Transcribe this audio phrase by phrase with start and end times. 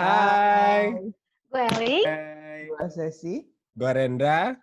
[0.00, 0.96] Hai.
[1.52, 2.72] Gue Eli, Hai.
[2.72, 3.44] Gua Sesi,
[3.76, 4.56] Gua Rendra.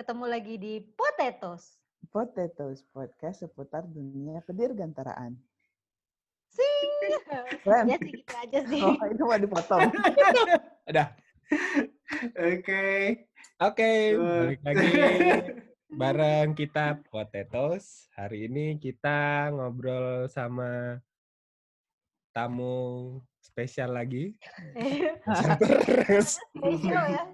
[0.00, 1.76] ketemu lagi di Potatoes.
[2.08, 5.36] Potatoes Podcast seputar dunia kedirgantaraan.
[6.48, 6.88] Sing.
[7.60, 7.84] Keren.
[7.84, 8.80] ya sih gitu aja sih.
[8.80, 9.92] Oh, itu mau dipotong.
[10.88, 11.12] Ada.
[12.48, 12.84] Oke.
[13.60, 14.24] Oke, Good.
[14.24, 14.88] balik lagi
[16.00, 18.08] bareng kita Potatoes.
[18.16, 20.96] Hari ini kita ngobrol sama
[22.32, 23.20] tamu
[23.58, 24.38] spesial lagi.
[25.82, 26.38] Terus.
[26.54, 27.24] Spesial ya.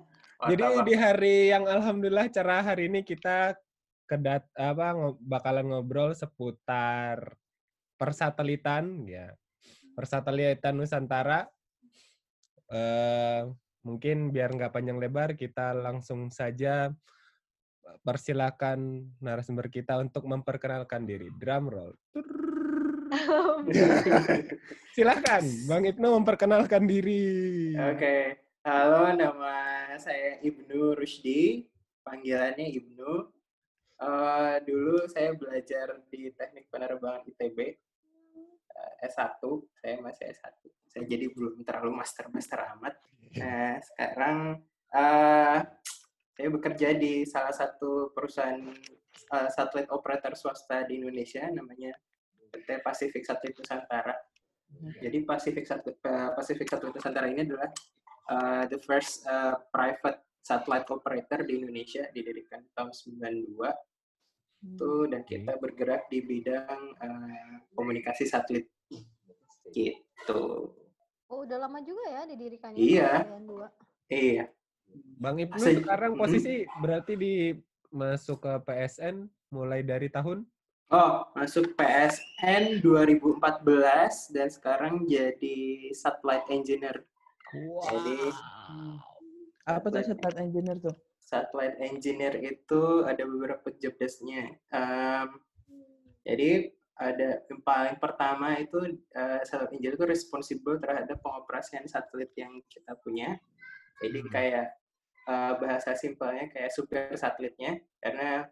[0.49, 3.53] Jadi di hari yang alhamdulillah cerah hari ini kita
[4.09, 7.37] kedat apa bakalan ngobrol seputar
[8.01, 9.37] persatelitan ya.
[9.93, 11.45] Persatelitan Nusantara.
[12.73, 13.45] Eh
[13.85, 16.89] mungkin biar nggak panjang lebar kita langsung saja
[18.01, 21.29] persilakan narasumber kita untuk memperkenalkan diri.
[21.37, 21.93] Drum roll.
[24.95, 27.75] Silakan Bang Ibnu memperkenalkan diri.
[27.75, 28.39] Oke.
[28.65, 31.69] Halo, nama saya Ibnu Rusdi.
[32.05, 33.13] Panggilannya Ibnu.
[33.95, 37.59] Eh, dulu saya belajar di Teknik Penerbangan ITB.
[38.75, 39.39] eh, S1.
[39.79, 40.59] Saya masih S1.
[40.91, 42.95] Saya jadi belum terlalu master-master amat.
[43.39, 44.39] Nah, sekarang
[44.95, 45.59] eh,
[46.35, 48.59] saya bekerja di salah satu perusahaan
[49.31, 51.95] eh, satelit operator swasta di Indonesia namanya
[52.55, 54.15] PT Pacific Satelit Nusantara.
[55.03, 57.71] Jadi Pacific Satelit, eh, Pacific Satelit Nusantara ini adalah
[58.31, 63.59] uh, the first uh, private satellite operator di Indonesia didirikan tahun 92
[64.65, 68.65] itu dan kita bergerak di bidang uh, komunikasi satelit
[69.73, 70.73] gitu.
[71.29, 72.79] Oh, udah lama juga ya didirikannya.
[72.81, 73.11] Iya.
[74.09, 74.45] Iya.
[75.21, 77.35] Bang Ibnu Se- sekarang posisi berarti di
[77.93, 80.45] masuk ke PSN mulai dari tahun
[80.89, 83.41] Oh, masuk PSN 2014
[84.31, 85.59] dan sekarang jadi
[85.91, 87.03] satellite engineer.
[87.89, 88.19] Jadi
[89.65, 90.95] Apa tuh satellite engineer tuh?
[91.25, 94.53] satellite engineer itu ada beberapa job desk-nya.
[94.69, 95.29] Em,
[96.21, 98.77] jadi ada yang paling pertama itu
[99.11, 103.41] eh, satellite engineer itu responsible terhadap pengoperasian satelit yang kita punya.
[104.05, 104.31] Jadi Hmm.
[104.31, 104.67] kayak
[105.25, 108.45] eh, bahasa simpelnya kayak supir satelitnya karena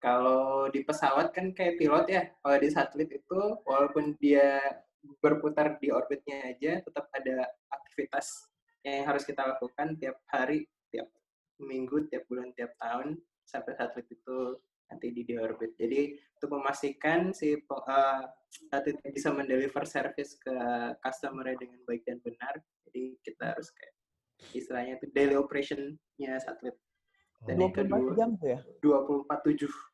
[0.00, 2.22] kalau di pesawat kan kayak pilot ya.
[2.40, 4.58] Kalau di satelit itu walaupun dia
[5.20, 8.48] berputar di orbitnya aja tetap ada aktivitas
[8.84, 11.08] yang harus kita lakukan tiap hari, tiap
[11.60, 14.56] minggu, tiap bulan, tiap tahun sampai satelit itu
[14.88, 15.76] nanti di di orbit.
[15.76, 18.22] Jadi untuk memastikan si eh,
[18.72, 20.56] satelit bisa mendeliver service ke
[21.04, 22.56] customer dengan baik dan benar,
[22.88, 23.94] jadi kita harus kayak
[24.56, 26.74] istilahnya itu daily operation-nya satelit.
[27.44, 28.60] Dan yang 24 kedua, jam tuh ya?
[28.84, 29.89] 24/7.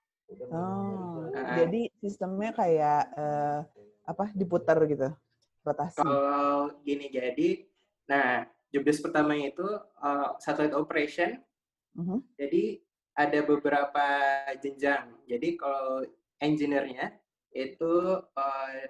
[0.50, 1.54] Oh, Ah.
[1.62, 3.60] jadi sistemnya kayak eh,
[4.06, 5.14] apa diputar gitu,
[5.62, 6.03] rotasi.
[6.03, 7.62] Kalau gini jadi,
[8.10, 9.69] nah jobdesk pertamanya itu
[10.03, 11.42] eh, satellite operation
[11.97, 12.19] Mhm.
[12.36, 12.65] Jadi
[13.16, 14.06] ada beberapa
[14.60, 15.16] jenjang.
[15.25, 16.04] Jadi kalau
[16.44, 17.16] engineer-nya
[17.56, 18.81] itu uh,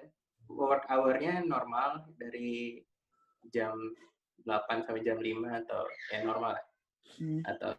[0.51, 2.83] work hour-nya normal dari
[3.47, 3.79] jam
[4.43, 6.65] 8 sampai jam 5 atau ya normal lah.
[7.15, 7.39] Hmm.
[7.47, 7.71] Atau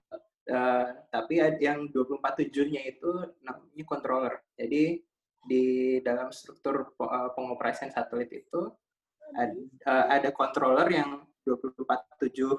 [0.50, 3.10] uh, tapi yang 24/7-nya itu
[3.44, 4.34] namanya controller.
[4.56, 5.00] Jadi
[5.48, 5.64] di
[6.02, 8.68] dalam struktur uh, pengoperasian satelit itu
[9.32, 9.54] ada,
[9.86, 12.58] uh, ada controller yang 24/7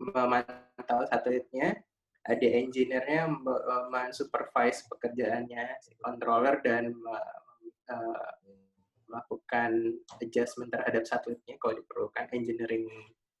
[0.00, 1.78] memantau satelitnya
[2.24, 8.32] ada engineer-nya me- eh, mensupervise pekerjaannya si controller dan eh,
[9.04, 12.88] melakukan adjustment terhadap satelitnya kalau diperlukan engineering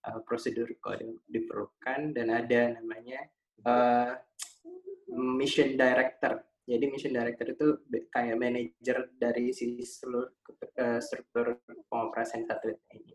[0.04, 3.24] eh, prosedur kalau di- diperlukan dan ada namanya
[3.62, 4.12] eh,
[5.14, 7.66] mission director jadi mission director itu
[8.08, 10.32] kayak manajer dari si seluruh
[10.80, 11.60] eh, struktur
[11.92, 13.12] pengoperasian satelit ini.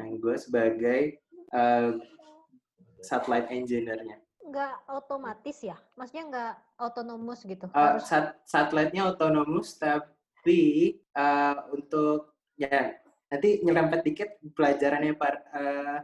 [0.00, 1.20] Nah, gue sebagai
[1.52, 1.90] eh,
[3.04, 4.16] satellite engineer-nya.
[4.40, 5.76] Nggak otomatis ya?
[6.00, 7.68] Maksudnya nggak otonomus gitu?
[7.76, 12.96] Uh, sat- satelitnya otonomus tapi uh, untuk ya
[13.28, 16.00] nanti nyerempet dikit pelajarannya par uh,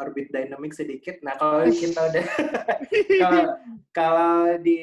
[0.00, 1.20] orbit dynamics sedikit.
[1.20, 2.26] Nah kalau kita udah
[3.22, 3.42] kalau
[3.92, 4.80] kalau di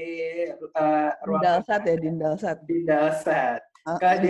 [0.77, 2.57] uh, ruang Dindalsat ya, dindalsat.
[2.69, 3.61] di Dalsat.
[3.87, 4.29] Ah, Kalau di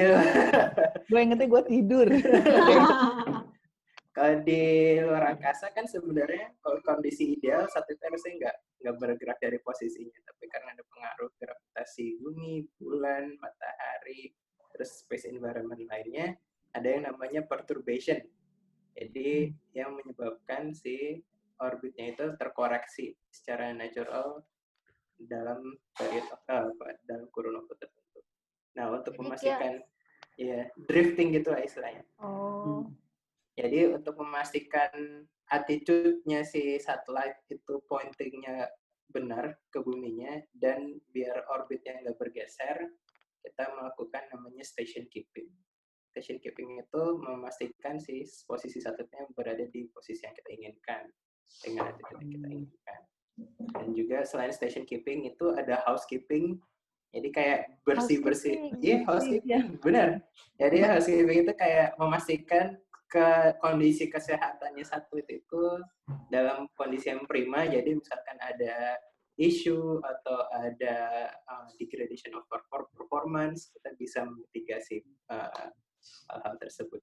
[1.09, 2.07] Gue ingetnya gue tidur.
[4.15, 4.63] kalau di
[4.99, 10.43] luar angkasa kan sebenarnya kalau kondisi ideal satelit harusnya nggak nggak bergerak dari posisinya tapi
[10.51, 14.35] karena ada pengaruh gravitasi bumi bulan matahari
[14.75, 16.35] terus space environment lainnya
[16.75, 18.19] ada yang namanya perturbation
[18.99, 21.23] jadi yang menyebabkan si
[21.63, 24.43] orbitnya itu terkoreksi secara natural
[25.15, 28.19] dalam period eh, apa, dalam kurun waktu tertentu.
[28.75, 29.73] Nah untuk Jadi memastikan
[30.35, 32.03] ya drifting gitu lah istilahnya.
[32.19, 32.87] oh.
[33.59, 38.71] Jadi untuk memastikan attitude-nya si satelit itu pointingnya
[39.11, 42.87] benar ke buminya dan biar orbitnya nggak bergeser,
[43.43, 45.51] kita melakukan namanya station keeping.
[46.19, 51.07] Station keeping itu memastikan si posisi satelitnya berada di posisi yang kita inginkan
[51.63, 52.99] dengan attitude yang kita inginkan.
[53.71, 56.59] Dan juga selain station keeping itu ada housekeeping.
[57.15, 58.67] Jadi kayak bersih-bersih.
[58.67, 58.83] Housekeeping.
[58.83, 59.63] Iya, housekeeping.
[59.79, 60.09] Benar.
[60.59, 62.75] Jadi housekeeping itu kayak memastikan
[63.07, 63.27] ke
[63.63, 65.63] kondisi kesehatannya satelit itu
[66.27, 67.63] dalam kondisi yang prima.
[67.63, 68.99] Jadi misalkan ada
[69.39, 74.99] isu atau ada uh, degradation of perfor- performance, kita bisa memitigasi
[75.31, 75.71] uh,
[76.27, 77.01] hal-hal tersebut.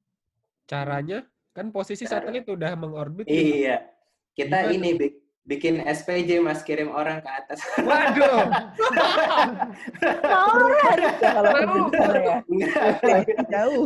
[0.67, 1.23] Caranya
[1.53, 3.25] kan posisi Cara- satelit udah mengorbit.
[3.27, 3.87] Iya,
[4.33, 4.75] kita Gimana?
[4.75, 5.17] ini bi-
[5.47, 7.63] bikin SPJ mas kirim orang ke atas.
[7.79, 8.51] Waduh.
[10.03, 12.37] Ya, kalau ya.
[13.47, 13.85] Jauh.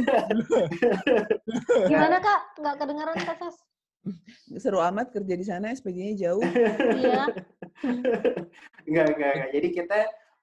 [1.84, 2.40] Gimana kak?
[2.58, 3.56] Nggak kedengeran kak Ses?
[4.56, 6.40] Seru amat kerja di sana, SPG-nya jauh.
[6.40, 7.28] Iya.
[8.88, 9.50] Enggak, enggak, enggak.
[9.52, 9.98] Jadi kita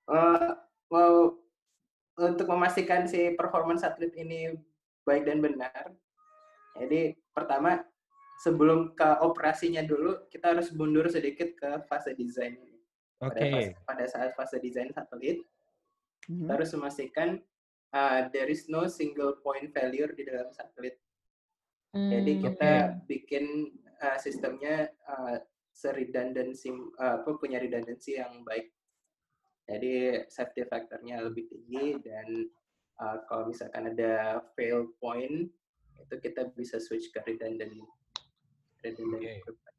[0.08, 0.50] eh,
[0.88, 1.34] mau
[2.18, 4.58] untuk memastikan si performance satelit ini
[5.06, 5.94] baik dan benar.
[6.78, 7.82] Jadi pertama
[8.42, 12.58] sebelum ke operasinya dulu kita harus mundur sedikit ke fase desain.
[13.18, 13.50] Pada, oke.
[13.50, 15.42] fase- pada saat fase desain satelit,
[16.28, 16.44] Mhm.
[16.46, 17.30] kita harus memastikan
[17.96, 21.00] uh, there is no single point failure di dalam satelit.
[21.96, 22.94] Jadi Hmm, kita oke.
[23.08, 23.46] bikin
[24.04, 25.40] uh, sistemnya uh,
[25.72, 26.70] seredundancy
[27.00, 28.70] uh, apa punya redundancy yang baik.
[29.68, 32.48] Jadi safety factor-nya lebih tinggi dan
[32.98, 35.52] uh, kalau misalkan ada fail point
[36.00, 37.76] itu kita bisa switch ke redundant
[38.80, 39.76] redundant equipment.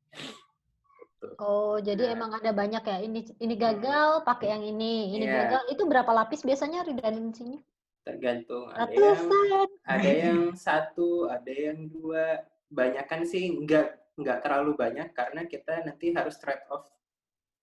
[0.93, 1.29] Gitu.
[1.40, 2.14] Oh, jadi Nah.
[2.14, 2.99] emang ada banyak ya.
[3.00, 5.17] Ini ini gagal, pakai yang ini.
[5.17, 5.35] Ini Iya.
[5.43, 5.62] gagal.
[5.73, 7.58] Itu berapa lapis biasanya redundancy-nya?
[8.05, 9.69] Tergantung ada yang Ratusan.
[9.85, 12.44] ada yang satu, ada yang dua.
[12.69, 16.85] Banyakan sih nggak nggak terlalu banyak karena kita nanti harus trade off.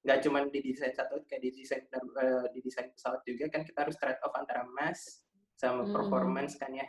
[0.06, 3.90] Nggak cuma di desain satelit, kayak di desain eh, di desain pesawat juga kan kita
[3.90, 5.26] harus trade off antara mass
[5.58, 5.94] sama Hmm.
[5.98, 6.86] performance kan ya.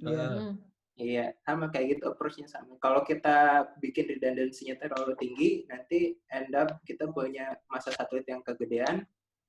[0.00, 0.16] Iya.
[0.16, 0.32] Ah.
[0.40, 0.54] Hmm.
[0.94, 2.78] Iya, sama kayak gitu approach-nya sama.
[2.78, 9.02] Kalau kita bikin redundancy-nya terlalu tinggi, nanti end up kita punya masa satelit yang kegedean,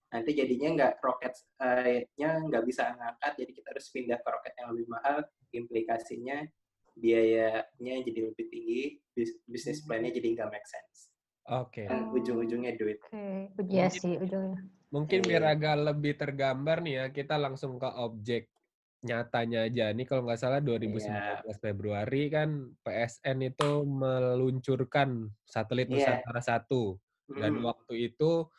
[0.10, 4.88] nanti jadinya nggak roket-nya nggak bisa ngangkat, jadi kita harus pindah ke roket yang lebih
[4.90, 5.18] mahal,
[5.54, 6.42] implikasinya
[6.98, 8.82] biayanya jadi lebih tinggi,
[9.14, 11.14] bis- bisnis plan-nya jadi nggak make sense.
[11.46, 11.86] Oke.
[11.86, 12.18] Dan Oh.
[12.18, 12.98] ujung-ujungnya duit.
[13.00, 14.66] Oke, iya sih ujungnya.
[14.90, 15.54] Mungkin biar Iya.
[15.54, 18.50] agak lebih tergambar nih ya, kita langsung ke objek
[19.00, 19.94] nyatanya aja.
[19.94, 21.14] Ini kalau nggak salah 2019
[21.60, 22.50] Februari kan
[22.82, 25.10] PSN itu meluncurkan
[25.44, 26.18] satelit Iya.
[26.18, 26.98] Nusantara 1
[27.30, 27.66] dan Hmm.
[27.66, 28.50] waktu itu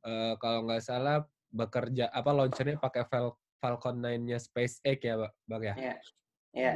[0.00, 5.60] eh, kalau nggak salah bekerja apa launchernya pakai Fal- Falcon 9-nya SpaceX ya, Ba- Bang
[5.62, 5.74] ya.
[5.76, 5.94] Iya.
[6.54, 6.72] Iya.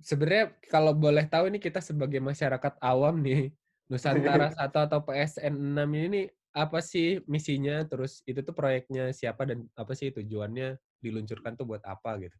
[0.00, 3.48] Sebenarnya kalau boleh tahu ini kita sebagai masyarakat awam nih,
[3.88, 7.80] Nusantara 1 atau PSN 6 ini apa sih misinya?
[7.88, 12.36] Terus itu tuh proyeknya siapa dan apa sih tujuannya diluncurkan tuh buat apa gitu?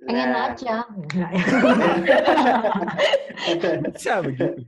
[0.00, 0.76] Pengen Nah, aja.
[3.92, 4.64] Bisa begitu.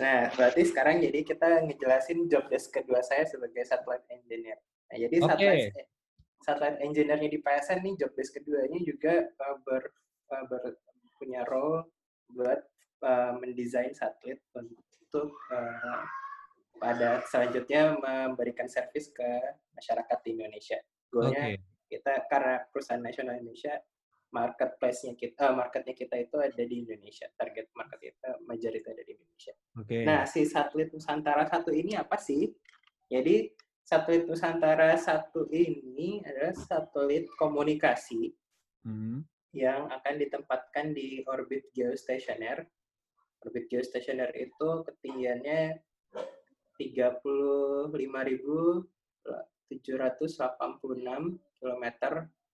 [0.00, 4.58] Nah, berarti sekarang jadi kita ngejelasin job desk kedua saya sebagai satellite engineer.
[4.90, 5.28] Nah, jadi Oke.
[5.28, 5.86] satellite,
[6.42, 9.82] satellite engineer-nya di PSN nih job desk keduanya juga uh, ber,
[10.32, 10.80] uh, ber-
[11.22, 11.86] punya role
[12.34, 12.58] buat
[13.06, 16.02] uh, mendesain satelit untuk uh,
[16.82, 19.30] pada selanjutnya memberikan servis ke
[19.78, 20.78] masyarakat di Indonesia.
[21.06, 21.86] Goalnya Oke.
[21.86, 23.78] kita karena perusahaan nasional Indonesia
[24.32, 29.12] marketplace-nya kita eh, marketnya kita itu ada di Indonesia target market kita majority ada di
[29.12, 29.98] Indonesia Oke.
[30.08, 32.48] nah si satelit Nusantara satu ini apa sih
[33.12, 33.52] jadi
[33.84, 38.32] satelit Nusantara satu ini adalah satelit komunikasi
[38.82, 39.22] Hmm.
[39.52, 42.64] Yang akan ditempatkan di orbit geostationer
[43.42, 45.82] orbit geostationer itu ketinggiannya
[46.78, 47.90] 35.786
[51.58, 51.84] km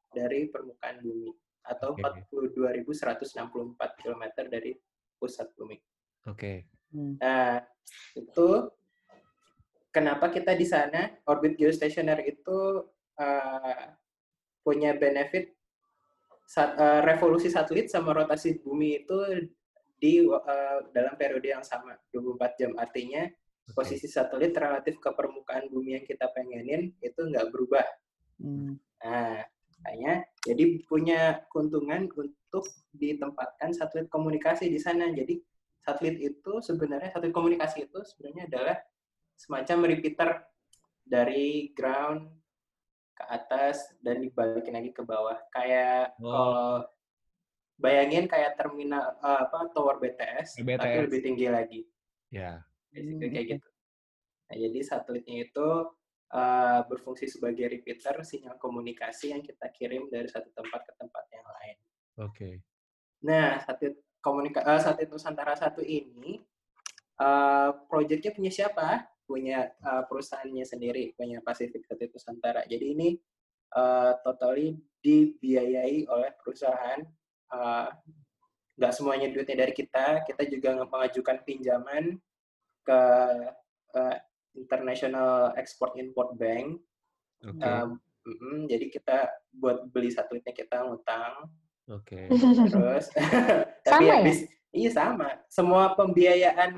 [0.08, 1.28] dari permukaan bumi
[1.68, 2.24] atau Oke.
[2.32, 4.72] 42.164 km dari
[5.20, 5.76] pusat bumi.
[6.24, 6.64] Oke.
[6.88, 7.20] Hmm.
[7.20, 7.60] Nah,
[8.16, 8.72] itu
[9.92, 12.88] kenapa kita di sana orbit geostationer itu
[13.20, 13.84] uh,
[14.64, 15.57] punya benefit
[16.48, 19.16] sat- uh, revolusi satelit sama rotasi bumi itu
[20.00, 23.76] di uh, dalam periode yang sama 24 jam artinya Oke.
[23.76, 27.84] posisi satelit relatif ke permukaan bumi yang kita pengenin itu nggak berubah.
[28.40, 28.80] Hmm.
[29.04, 29.44] Nah,
[29.78, 32.64] makanya jadi punya keuntungan untuk
[32.96, 35.12] ditempatkan satelit komunikasi di sana.
[35.12, 35.36] Jadi
[35.84, 38.76] satelit itu sebenarnya satelit komunikasi itu sebenarnya adalah
[39.36, 40.48] semacam repeater
[41.04, 42.37] dari ground
[43.18, 45.34] ke atas dan dibalikin lagi ke bawah.
[45.50, 46.30] Kayak Oh.
[46.30, 46.86] kalau
[47.74, 51.02] bayangin kayak terminal eh, apa tower BTS, tapi BTS.
[51.10, 51.80] lebih tinggi lagi.
[52.30, 52.62] Ya.
[52.94, 53.68] Basically Hmm, kayak gitu.
[54.48, 55.68] Nah, jadi satelitnya itu
[56.28, 61.46] eh, berfungsi sebagai repeater sinyal komunikasi yang kita kirim dari satu tempat ke tempat yang
[61.48, 61.76] lain.
[62.20, 62.50] Oke.
[63.24, 66.38] Nah, satelit komunika eh, satelit Nusantara satu ini
[67.18, 69.02] eh proyeknya punya siapa?
[69.28, 72.64] Punya eh, perusahaannya sendiri, punya Pacific Satelit Nusantara.
[72.64, 73.08] Jadi ini
[73.76, 74.72] eh, totally
[75.04, 77.04] dibiayai oleh perusahaan.
[77.52, 77.88] eh,
[78.78, 80.22] Nggak semuanya duitnya dari kita.
[80.22, 82.16] Kita juga mengajukan pinjaman
[82.86, 83.02] ke
[83.94, 84.16] eh,
[84.56, 86.78] International Export Import Bank.
[87.44, 87.62] Oke.
[87.62, 89.18] Um, mm-mm, jadi kita
[89.52, 91.46] buat beli satelitnya kita ngutang.
[91.90, 92.26] Oke.
[92.70, 93.06] Terus
[93.86, 94.22] tapi Sama ya?
[94.26, 95.28] bis- iya sama.
[95.50, 96.70] Semua pembiayaan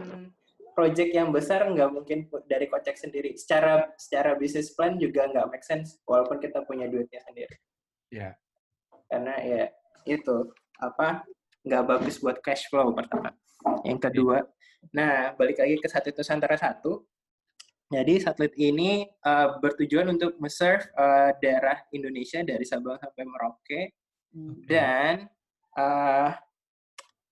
[0.73, 3.37] project yang besar nggak mungkin dari kocek sendiri.
[3.37, 7.57] Secara secara bisnis plan juga nggak make sense walaupun kita punya duitnya sendiri.
[8.11, 8.35] Ya.
[9.11, 9.65] Karena ya
[10.07, 10.51] itu
[10.81, 11.27] apa
[11.67, 13.35] nggak bagus buat cash flow pertama.
[13.85, 14.47] Yang kedua,
[14.97, 17.05] nah balik lagi ke satelit Nusantara satu.
[17.91, 24.01] Jadi satelit ini eh, bertujuan untuk menserve eh, daerah Indonesia dari Sabang sampai Merauke
[24.31, 24.63] Hmm.
[24.63, 25.27] dan
[25.75, 26.31] uh,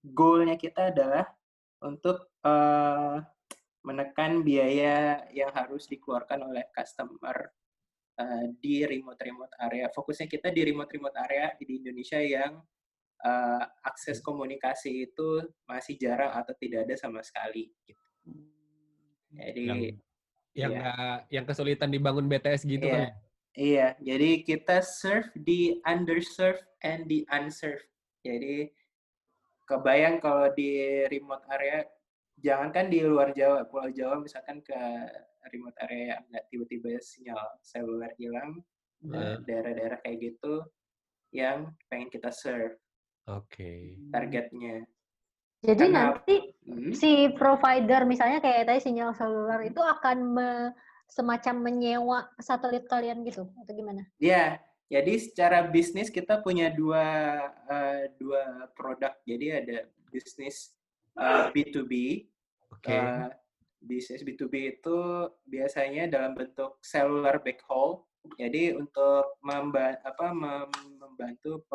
[0.03, 1.31] goalnya kita adalah
[1.83, 3.23] untuk uh,
[3.87, 7.49] menekan biaya yang harus dikeluarkan oleh customer
[8.19, 9.87] uh, di remote-remote area.
[9.95, 12.59] Fokusnya kita di remote-remote area di Indonesia yang
[13.25, 17.71] uh, akses komunikasi itu masih jarang atau tidak ada sama sekali.
[17.87, 18.05] gitu.
[19.33, 19.81] Jadi Yang
[20.59, 22.95] yang nggak- yang kesulitan dibangun BTS gitu Iya.
[22.95, 23.11] kan?
[23.59, 27.87] Iya, jadi kita serve di underserved and di unserved.
[28.23, 28.71] Jadi
[29.69, 31.85] kebayang kalau di remote area,
[32.41, 34.75] jangankan di luar Jawa, Pulau Jawa misalkan ke
[35.53, 38.65] remote area yang nggak tiba-tiba sinyal seluler hilang,
[38.99, 40.65] Nah, eh, daerah-daerah kayak gitu
[41.31, 42.75] yang pengen kita serve
[43.31, 43.95] Oke.
[44.11, 44.89] targetnya.
[45.63, 46.91] Jadi Karena- nanti Hmm.
[46.91, 50.73] si provider misalnya kayak tadi sinyal seluler itu akan me-
[51.09, 54.05] semacam menyewa satelit kalian gitu atau gimana?
[54.21, 57.05] Ya, jadi secara bisnis kita punya dua
[57.69, 59.13] eh, dua produk.
[59.29, 59.79] Jadi ada
[60.09, 60.73] bisnis
[61.13, 61.93] eh, B2B.
[62.73, 62.97] Oke.
[62.97, 63.29] Eh,
[63.85, 64.99] bisnis B2B itu
[65.45, 68.09] biasanya dalam bentuk cellular backhaul.
[68.41, 71.69] Jadi untuk memba- apa, mem- membantu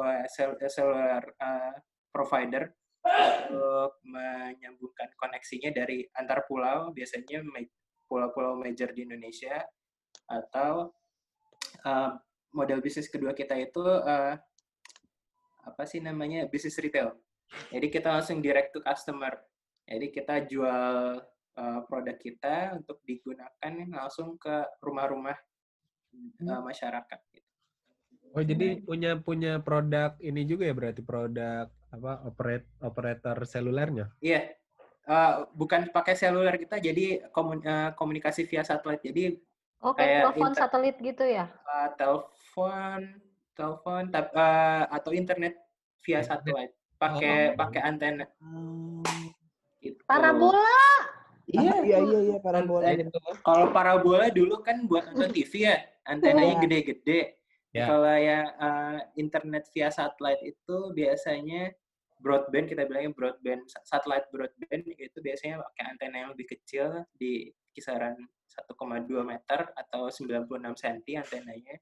[0.67, 1.75] cellular eh,
[2.09, 2.73] provider
[3.49, 7.45] untuk menyambungkan koneksinya dari antar pulau, biasanya
[8.09, 9.61] pulau-pulau major di Indonesia,
[10.25, 10.89] atau
[11.85, 12.11] eh,
[12.53, 14.37] model bisnis kedua kita itu eh,
[15.63, 17.17] apa sih namanya bisnis retail.
[17.69, 19.37] Jadi kita langsung direct to customer.
[19.83, 21.19] Jadi kita jual
[21.59, 25.35] uh, produk kita untuk digunakan langsung ke rumah-rumah
[26.47, 27.19] uh, masyarakat.
[27.29, 27.49] gitu.
[28.33, 34.09] Oh jadi punya punya produk ini juga ya berarti produk apa operate operator selulernya?
[34.17, 34.57] Iya,
[35.05, 39.05] uh, bukan pakai seluler kita, jadi komun- uh, komunikasi via satelit.
[39.05, 39.37] Jadi
[39.83, 41.51] Oke, Kayak telepon satelit gitu ya?
[41.67, 41.91] uh,
[42.53, 43.01] telepon,
[43.57, 45.57] telepon, tap- uh, atau internet
[46.05, 46.69] via satelit,
[47.01, 47.57] pakai Oh.
[47.57, 48.25] pakai antena.
[48.37, 49.01] Hmm.
[49.81, 49.97] Gitu.
[50.05, 50.61] Parabola.
[51.43, 53.09] Iya, iya iya iya parabola Antena.
[53.09, 53.17] gitu.
[53.41, 56.61] Kalau parabola dulu kan buat nonton TV ya, antenanya Iya.
[56.61, 57.19] gede-gede.
[57.73, 57.89] Ya.
[57.89, 61.73] Kalau yang uh, internet via satelit itu biasanya
[62.21, 67.49] broadband, kita bilangnya broadband, sa- satellite broadband itu biasanya pakai antena yang lebih kecil di
[67.73, 68.13] kisaran
[68.47, 68.69] 1,2
[69.25, 70.45] meter atau 96
[70.77, 71.75] cm antenanya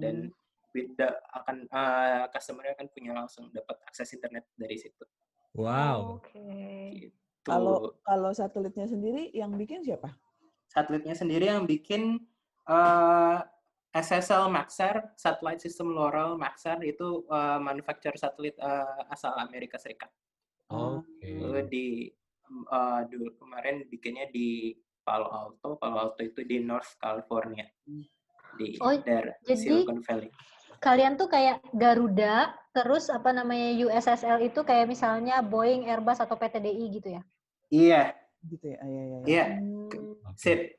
[0.00, 0.16] dan
[0.72, 1.08] beda
[1.42, 5.04] akan uh, customer akan punya langsung dapat akses internet dari situ.
[5.52, 6.22] Wow.
[6.22, 6.40] Oke.
[6.96, 7.18] Gitu.
[7.44, 10.14] Kalau kalau satelitnya sendiri yang bikin siapa?
[10.72, 12.16] satelitnya sendiri yang bikin
[12.64, 13.44] uh,
[13.92, 20.08] SSL Maxar, Satellite System Laurel Maxar itu uh, manufacturer satelit uh, asal Amerika Serikat.
[20.72, 21.28] Oke.
[21.28, 22.08] Itu di
[22.72, 24.72] uh, dulu kemarin bikinnya di
[25.04, 27.68] Palo Alto, Palo Alto itu di North California
[28.54, 30.30] di Oh, daerah jadi- Silicon Valley.
[30.78, 36.84] Kalian tuh kayak Garuda, terus apa namanya USSL itu kayak misalnya Boeing, Airbus atau PTDI
[36.90, 37.22] gitu ya?
[37.68, 38.02] Iya,
[38.42, 38.78] Gitu ya.
[38.80, 39.02] Iya iya.
[39.06, 39.20] iya.
[39.22, 40.18] iya, Hmm.
[40.34, 40.74] Sip.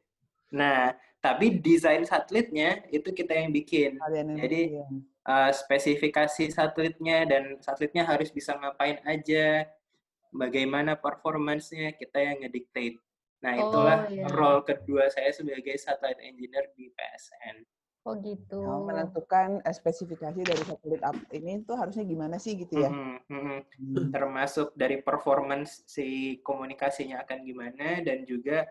[0.51, 3.95] Nah, tapi desain satelitnya itu kita yang bikin.
[3.95, 4.95] Kalian yang Jadi- bikin.
[5.23, 9.63] uh, spesifikasi satelitnya dan satelitnya harus bisa ngapain aja,
[10.29, 12.99] bagaimana performance-nya kita yang ngedictate.
[13.43, 14.25] Nah, Oh, itulah iya.
[14.31, 17.67] role kedua saya sebagai satellite engineer di PSN.
[18.03, 18.59] Oh gitu.
[18.59, 22.91] Oh, menentukan eh, spesifikasi dari satelit up ini tuh harusnya gimana sih gitu ya?
[22.91, 23.59] Mhm, mhm.
[23.63, 24.11] Hmm.
[24.11, 28.67] Termasuk dari performance si komunikasinya akan gimana dan juga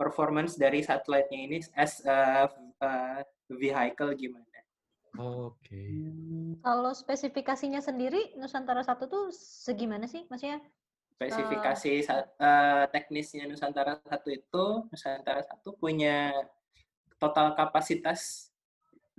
[0.00, 2.48] performance dari satelitnya ini as a,
[2.80, 2.92] a
[3.52, 4.58] vehicle gimana.
[5.20, 5.84] Oke.
[6.64, 10.24] Kalau spesifikasinya sendiri Nusantara satu tuh segimana sih?
[10.32, 10.64] Maksudnya
[11.20, 16.32] Spesifikasi sa- eh, teknisnya Nusantara satu itu, Nusantara satu punya
[17.20, 18.48] total kapasitas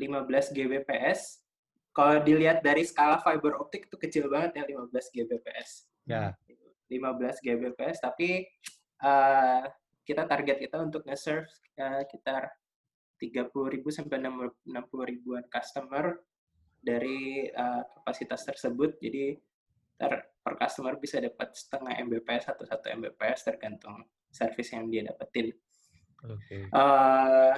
[0.02, 1.46] 15 Gbps.
[1.94, 5.70] Kalau dilihat dari skala fiber optik itu kecil banget ya 15 Gbps.
[6.10, 6.34] Ya.
[6.90, 8.50] 15 Gbps, tapi
[8.98, 9.64] eh,
[10.02, 11.46] kita target kita untuk nge-serve
[11.78, 12.50] eh, sekitar
[13.22, 14.66] 30.000 sampai 60
[15.06, 16.18] ribuan customer
[16.82, 18.98] dari eh, kapasitas tersebut.
[18.98, 19.38] Jadi
[20.02, 24.02] ter, per customer bisa dapat setengah Mbps atau satu Mbps tergantung
[24.34, 25.54] service yang dia dapetin.
[26.26, 26.66] Oke.
[26.66, 27.56] Eh,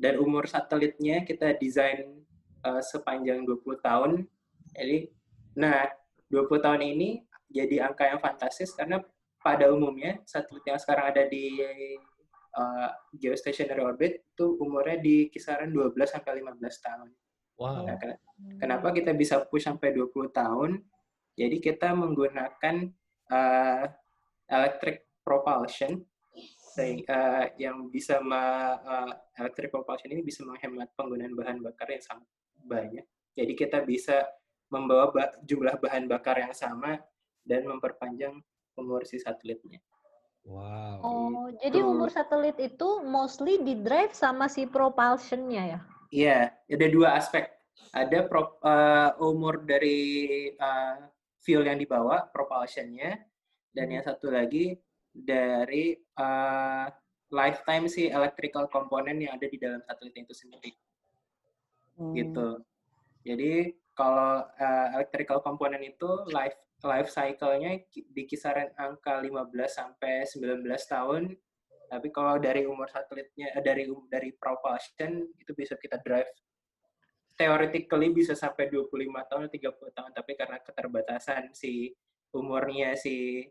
[0.00, 2.24] dan umur satelitnya kita desain
[2.64, 4.24] eh, sepanjang 20 tahun.
[4.72, 5.12] Jadi,
[5.60, 5.84] nah
[6.32, 7.20] 20 tahun ini
[7.52, 9.04] jadi angka yang fantastis karena
[9.44, 15.92] pada umumnya satelit yang sekarang ada di eh, geostationary orbit itu umurnya di kisaran 12
[16.08, 17.08] sampai 15 tahun.
[17.54, 17.86] Wow.
[17.86, 18.18] Nah, ken-
[18.58, 20.82] kenapa kita bisa push sampai 20 tahun?
[21.34, 22.76] Jadi kita menggunakan
[23.30, 23.84] eh,
[24.46, 25.98] electric propulsion
[26.78, 29.12] eh, yang bisa me- eh,
[29.42, 32.28] electric propulsion ini bisa menghemat penggunaan bahan bakar yang sangat
[32.62, 33.04] banyak.
[33.34, 34.22] Jadi kita bisa
[34.70, 36.98] membawa ba- jumlah bahan bakar yang sama
[37.42, 38.38] dan memperpanjang
[38.78, 39.82] umur si satelitnya.
[40.44, 41.00] Wow.
[41.04, 41.88] Oh, jadi Gitu.
[41.88, 45.80] umur satelit itu mostly di drive sama si propulsion-nya ya?
[46.14, 47.48] Iya, ada dua aspek.
[47.90, 49.98] Ada pro- eh, umur dari
[50.52, 50.96] eh,
[51.44, 53.20] fuel yang dibawa, propulsion-nya,
[53.76, 54.80] dan yang satu lagi
[55.12, 56.86] dari eh,
[57.30, 60.72] lifetime si electrical component yang ada di dalam satelit itu sendiri.
[62.00, 62.16] Hmm.
[62.16, 62.48] Gitu.
[63.22, 63.52] Jadi
[63.94, 71.22] kalau eh, electrical component itu life life cycle-nya di kisaran angka 15 sampai 19 tahun.
[71.84, 76.28] Tapi kalau dari umur satelitnya eh, dari um- dari propulsion itu bisa kita drive
[77.34, 78.94] theoretically bisa sampai 25
[79.30, 81.90] tahun 30 tahun tapi karena keterbatasan si
[82.34, 83.42] umurnya si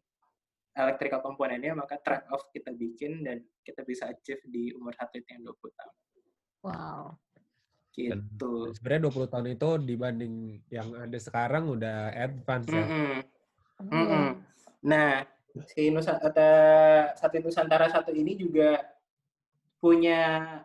[0.73, 5.45] electrical komponennya maka trade off kita bikin dan kita bisa achieve di umur satelit yang
[5.45, 5.95] 20 tahun
[6.63, 7.19] Wow.
[7.93, 8.73] Dan gitu.
[8.73, 10.33] sebenarnya 20 tahun itu dibanding
[10.73, 12.81] yang ada sekarang udah advance ya.
[12.81, 13.13] Mm-mm.
[13.13, 13.93] Iya.
[13.93, 14.27] Mm-mm.
[14.89, 15.09] Nah,
[15.69, 18.81] si Nusa, eh, satelit Nusantara satu ini juga
[19.77, 20.57] punya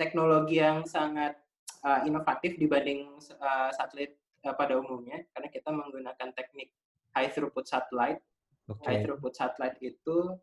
[0.00, 1.36] teknologi yang sangat
[1.84, 6.72] uh, inovatif dibanding uh, satelit uh, pada umumnya, karena kita menggunakan teknik
[7.14, 8.22] high throughput satellite.
[8.68, 8.84] Oke.
[8.84, 10.36] High throughput satellite itu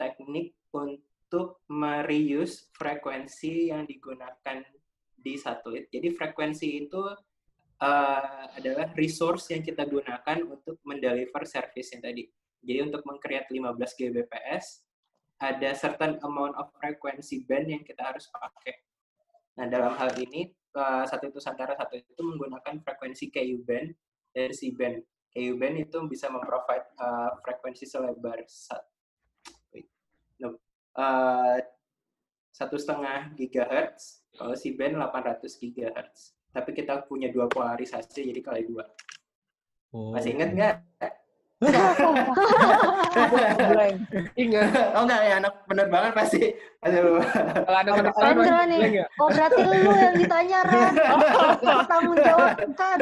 [0.00, 4.64] teknik untuk mereuse frekuensi yang digunakan
[5.14, 5.86] di satelit.
[5.92, 7.02] Jadi frekuensi itu
[7.82, 12.26] uh, adalah resource yang kita gunakan untuk mendeliver service yang tadi.
[12.62, 14.66] Jadi untuk meng-create 15 Gbps,
[15.42, 18.78] ada certain amount of frequency band yang kita harus pakai.
[19.58, 23.92] Nah, dalam hal ini, uh, satu itu Nusantara satu itu menggunakan frekuensi KU band
[24.32, 25.04] dan C band.
[25.32, 28.88] KU band itu bisa memprovide uh, frekuensi selebar sat-
[29.72, 29.88] wait,
[30.40, 30.56] no,
[30.96, 31.56] uh,
[32.52, 36.36] satu setengah gigahertz, kalau C band 800 gigahertz.
[36.52, 38.84] Tapi kita punya dua polarisasi, jadi kali dua.
[39.92, 40.12] Oh.
[40.12, 40.74] Masih ingat nggak?
[44.34, 44.68] Ingat.
[44.96, 46.42] Oh nggak ya, anak penerbangan pasti.
[46.82, 47.20] Aduh.
[47.62, 48.78] Kalau ada Kalau penerbangan nih.
[48.80, 50.94] bilang ya, Oh berarti lu yang ditanya Ran.
[51.90, 52.98] Tanggung jawab kan.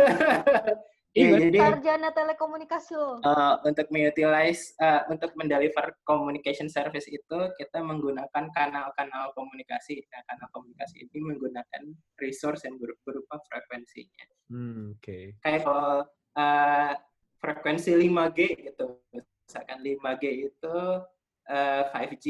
[1.11, 3.19] Iya, jadi Sarjana telekomunikasi lo.
[3.27, 10.07] uh, untuk mengutilize, uh, untuk mendeliver communication service itu kita menggunakan kanal-kanal komunikasi.
[10.07, 11.83] Nah, kanal komunikasi ini menggunakan
[12.15, 14.27] resource yang ber- berupa frekuensinya.
[14.55, 15.35] Hmm, oke.
[15.43, 16.07] Kayak kalau
[16.39, 16.93] uh,
[17.41, 18.39] frekuensi 5G
[18.71, 19.01] gitu,
[19.49, 20.77] misalkan 5G itu
[21.49, 22.27] uh, 5G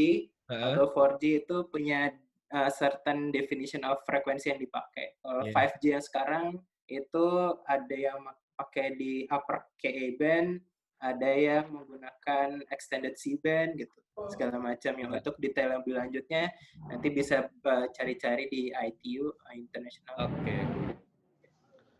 [0.50, 0.74] Heeh.
[0.74, 2.14] atau 4G itu punya
[2.54, 5.18] uh, certain definition of frekuensi yang dipakai.
[5.20, 5.52] Kalau Iya.
[5.54, 6.44] 5G yang sekarang
[6.90, 7.26] itu
[7.66, 8.18] ada yang
[8.58, 10.60] pakai di upper KA band,
[11.00, 14.92] ada yang menggunakan extended C band gitu, segala macam.
[15.00, 16.52] Yang untuk detail yang lebih lanjutnya
[16.90, 20.28] nanti bisa uh, cari-cari di ITU International.
[20.28, 20.54] Oke.
[20.54, 20.99] Basically.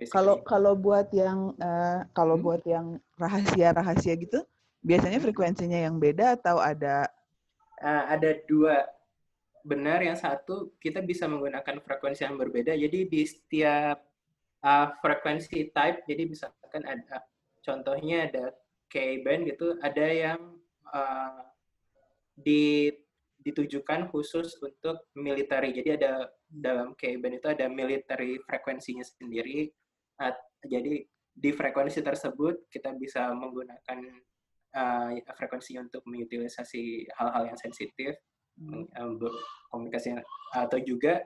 [0.09, 2.45] Kalau kalau buat yang eh, kalau Hmm.
[2.47, 4.41] buat yang rahasia-rahasia gitu,
[4.81, 5.29] biasanya Hmm.
[5.29, 7.11] frekuensinya yang beda atau ada?
[7.81, 8.89] Uh, ada dua.
[9.61, 12.73] Benar yang satu kita bisa menggunakan frekuensi yang berbeda.
[12.73, 14.01] Jadi di setiap
[14.65, 17.25] uh, frekuensi type jadi misalkan ada
[17.61, 18.57] contohnya ada
[18.89, 20.41] K band gitu ada yang
[20.89, 21.45] uh,
[22.37, 22.89] di
[23.41, 25.73] ditujukan khusus untuk military.
[25.73, 29.73] Jadi ada dalam K band itu ada military frekuensinya sendiri
[30.21, 30.37] Uh,
[30.69, 33.99] jadi di frekuensi tersebut kita bisa menggunakan
[34.77, 38.13] uh, frekuensi untuk mengutilisasi hal-hal yang sensitif,
[38.61, 39.41] uh, ber-
[39.73, 40.21] komunikasi
[40.53, 41.25] atau juga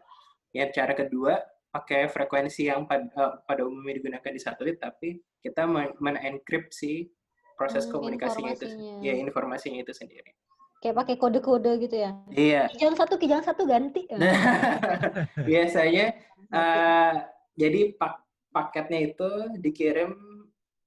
[0.54, 1.42] yang cara kedua
[1.74, 7.11] pakai frekuensi yang pada, eh, pada umumnya digunakan di satelit, tapi kita men- menenkripsi
[7.59, 8.70] proses Hmm, komunikasinya itu,
[9.02, 10.30] ya informasinya itu sendiri.
[10.78, 12.14] Kayak pakai kode-kode gitu ya.
[12.30, 12.70] Iya.
[12.70, 14.07] Kijang satu, kijang satu ganti.
[15.50, 16.14] Biasanya
[16.54, 17.12] eh,
[17.59, 18.22] jadi pak
[18.54, 20.14] paketnya itu dikirim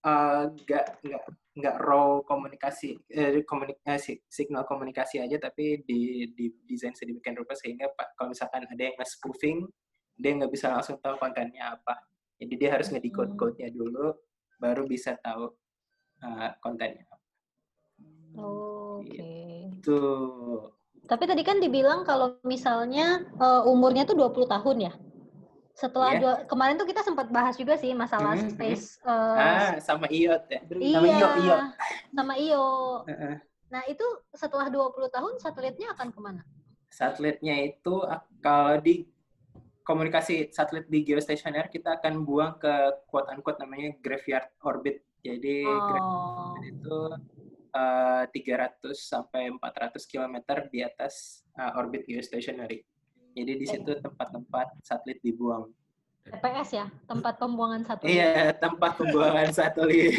[0.08, 1.24] eh, nggak nggak
[1.58, 7.92] nggak raw komunikasi eh, komunikasi signal komunikasi aja tapi di di desain sedemikian rupa sehingga
[7.92, 9.68] pak kalau misalkan ada yang nge-spoofing
[10.16, 11.98] dia nggak bisa langsung tahu kontennya apa
[12.38, 13.40] jadi dia harus ngedecode Hmm.
[13.42, 14.14] code-nya dulu
[14.62, 15.50] baru bisa tahu
[16.24, 17.18] eh, kontennya apa.
[18.38, 19.18] Oh, Oke.
[19.74, 20.00] itu
[21.08, 24.94] Tapi tadi kan dibilang kalau misalnya eh, umurnya tuh 20 tahun ya.
[25.78, 26.20] Setelah Iya.
[26.20, 28.54] dua, kemarin tuh kita sempat bahas juga sih masalah Mhm, mhm.
[28.58, 31.58] space eh, ah sama iot ya iya, sama iyo iyo
[32.10, 32.66] sama iyo.
[33.06, 33.36] Heeh.
[33.68, 36.42] Nah, itu setelah 20 tahun satelitnya akan ke mana?
[36.88, 37.94] satelitnya itu
[38.40, 39.06] kalau di
[39.84, 42.74] komunikasi satelit di geostationer kita akan buang ke
[43.06, 45.06] quote unquote namanya graveyard orbit.
[45.22, 46.58] Jadi graveyard Oh.
[46.58, 46.98] orbit itu
[47.70, 50.42] eh, 300 sampai 400 km
[50.74, 52.82] di atas eh, orbit geostationary.
[53.38, 55.70] Jadi di situ tempat-tempat satelit dibuang.
[56.28, 58.12] TPS ya, tempat pembuangan satelit.
[58.20, 60.12] Iya, tempat pembuangan satelit.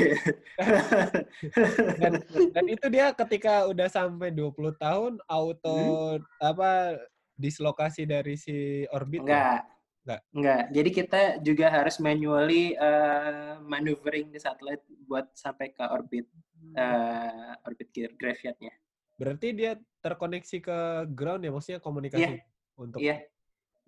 [2.00, 2.12] Dan,
[2.54, 6.24] dan itu dia ketika udah sampai 20 tahun auto Hmm?
[6.40, 6.96] apa
[7.37, 9.20] dislokasi dari si orbit.
[9.20, 9.24] ya?
[9.28, 9.61] Enggak.
[10.09, 10.20] Enggak.
[10.33, 10.62] Enggak.
[10.72, 16.24] Jadi kita juga harus manually eh, maneuvering di satelit buat sampai ke orbit
[16.72, 18.72] eh, orbit gra- graveyardnya.
[19.20, 20.78] Berarti dia terkoneksi ke
[21.12, 22.38] ground ya, maksudnya komunikasi
[22.79, 23.27] untuk Iya.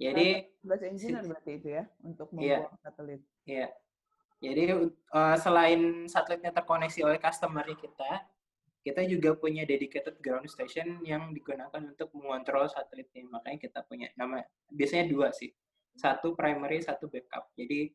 [0.00, 2.66] Jadi Tugas engineer berarti itu ya untuk Iya.
[2.66, 3.20] membuang satelit.
[3.44, 3.68] Iya.
[4.40, 4.62] Jadi
[5.12, 8.24] uh, selain satelitnya terkoneksi oleh customer kita,
[8.80, 13.28] kita juga punya dedicated ground station yang digunakan untuk mengontrol satelit ini.
[13.28, 14.40] Makanya kita punya nama
[14.72, 15.52] biasanya dua sih.
[15.92, 17.52] Satu primary, satu backup.
[17.52, 17.92] Jadi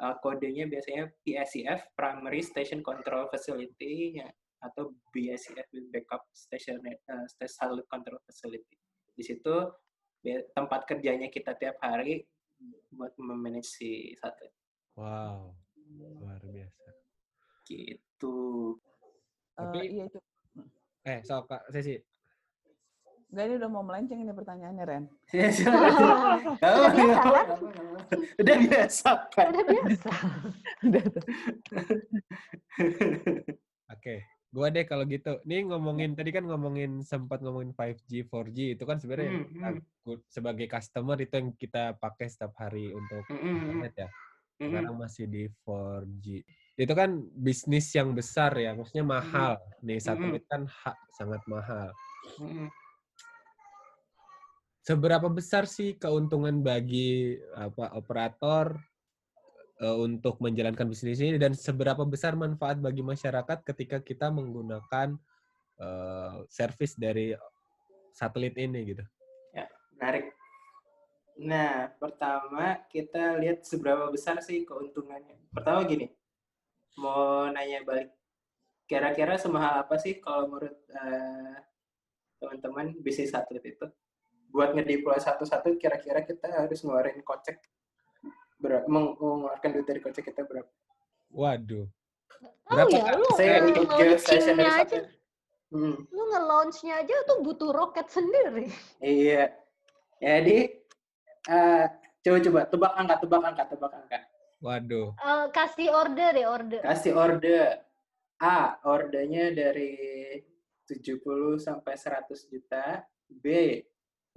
[0.00, 4.28] uh, kodenya biasanya PSCF Primary Station Control Facility ya,
[4.64, 8.80] atau BSCF Backup Station uh, Satellite Control Facility.
[9.12, 9.68] Di situ
[10.52, 12.22] tempat kerjanya kita tiap hari
[12.88, 14.54] buat memanage si satelit.
[14.94, 15.50] wow.
[15.92, 16.88] Luar biasa.
[17.64, 18.78] gitu.
[19.52, 20.18] Tapi- Eh, iya itu.
[21.02, 21.98] Eh, so Kak Sesi.
[23.28, 25.04] Enggak ini udah mau melenceng ini pertanyaannya Ren.
[26.52, 27.46] Udah biasa, kan?
[28.36, 29.46] Udah biasa kan?
[29.48, 30.10] Udah biasa.
[33.88, 34.14] Oke,
[34.52, 35.40] gua deh kalau gitu.
[35.48, 40.20] Nih ngomongin tadi kan ngomongin sempat ngomongin 5G, 4G itu kan sebenarnya yang Hmm, hmm.
[40.28, 44.08] sebagai customer itu yang kita pakai setiap hari untuk Mm, mm, mm, internet ya.
[44.12, 46.26] mm, Sekarang masih di 4G.
[46.76, 49.56] Itu kan bisnis yang besar ya, maksudnya mahal.
[49.80, 51.88] Nih satelit kan hak sangat mahal.
[52.38, 52.68] mm, mm.
[54.82, 58.82] Seberapa besar sih keuntungan bagi apa operator
[59.82, 65.18] eh, untuk menjalankan bisnis ini dan seberapa besar manfaat bagi masyarakat ketika kita menggunakan
[65.82, 67.34] eh, servis dari
[68.14, 69.04] satelit ini gitu.
[70.02, 70.34] Menarik.
[71.38, 75.38] Nah, pertama kita lihat seberapa besar sih keuntungannya.
[75.54, 76.10] Pertama gini,
[76.98, 78.10] mau nanya balik.
[78.90, 81.56] Kira-kira semahal apa sih kalau menurut eh,
[82.42, 83.86] teman-teman bisnis satelit itu?
[84.52, 87.62] Buat ngedeploy satu-satu, kira-kira kita harus ngeluarin kocek
[88.62, 90.70] berapa, mengeluarkan duit dari kocek kita berapa?
[91.34, 91.90] Waduh.
[92.70, 93.14] Tahu Berapa, ya, Kak?
[93.18, 93.56] lu Saya
[93.98, 95.20] geostationary launchingnya aja, satelit.
[95.72, 95.96] Hmm.
[96.12, 98.68] lu nge-launchnya aja tuh butuh roket sendiri.
[99.00, 99.56] Iya.
[100.22, 100.58] Jadi
[101.48, 101.84] eh,
[102.22, 104.18] coba-coba tebak angka, tebak angka, tebak angka.
[104.62, 105.08] Waduh.
[105.18, 106.80] Eh, kasih order deh, order.
[106.86, 107.82] Kasih order.
[108.42, 109.94] A, ordernya dari
[110.86, 113.06] 70 sampai 100 juta.
[113.32, 113.46] B,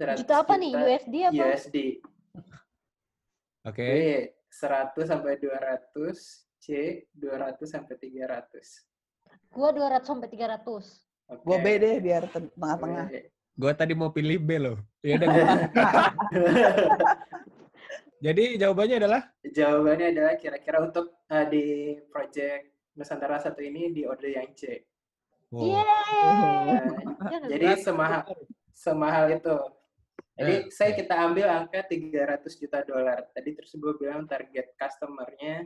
[0.00, 0.72] 100 Juta apa nih?
[0.72, 1.44] USD apa?
[1.52, 1.76] USD.
[3.66, 3.82] Oke.
[3.82, 3.94] B,
[4.46, 6.46] 100 sampai 200.
[6.56, 6.66] C,
[7.14, 8.86] 200 sampai 300.
[9.50, 10.62] Gua 200 sampai 300.
[11.26, 11.42] Oke.
[11.42, 13.06] Gua B deh biar ten- tengah-tengah.
[13.56, 14.78] Gua tadi mau pilih B loh.
[15.02, 15.28] Ya udah.
[18.26, 21.64] Jadi jawabannya adalah Jawabannya adalah kira-kira untuk eh, di
[22.08, 24.80] project Nusantara satu ini di order yang C.
[25.52, 25.62] Wow.
[25.62, 26.66] Yeay!
[27.22, 28.24] Nah, jadi semahal
[28.72, 29.52] semahal itu.
[30.36, 30.96] Jadi Eh, saya eh.
[31.00, 33.24] kita ambil angka 300 juta dolar.
[33.32, 35.64] Tadi terus gue bilang target customer-nya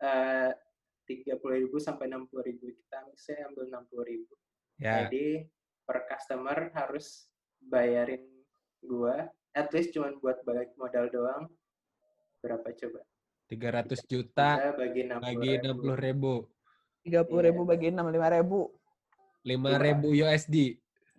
[0.00, 0.50] eh,
[1.04, 2.78] 30.000 sampai 60.000.
[2.78, 4.22] Kita saya ambil 60.000.
[4.78, 5.46] Ya, Jadi
[5.84, 7.28] per customer harus
[7.60, 8.24] bayarin
[8.84, 11.44] gua at least cuma buat balik modal doang.
[12.42, 13.00] Berapa coba?
[13.48, 16.34] 300 juta bagi 60 bagi 60 ribu.
[17.04, 18.60] 30 ribu bagi 6, 5 ribu.
[19.44, 20.56] 5 ribu USD.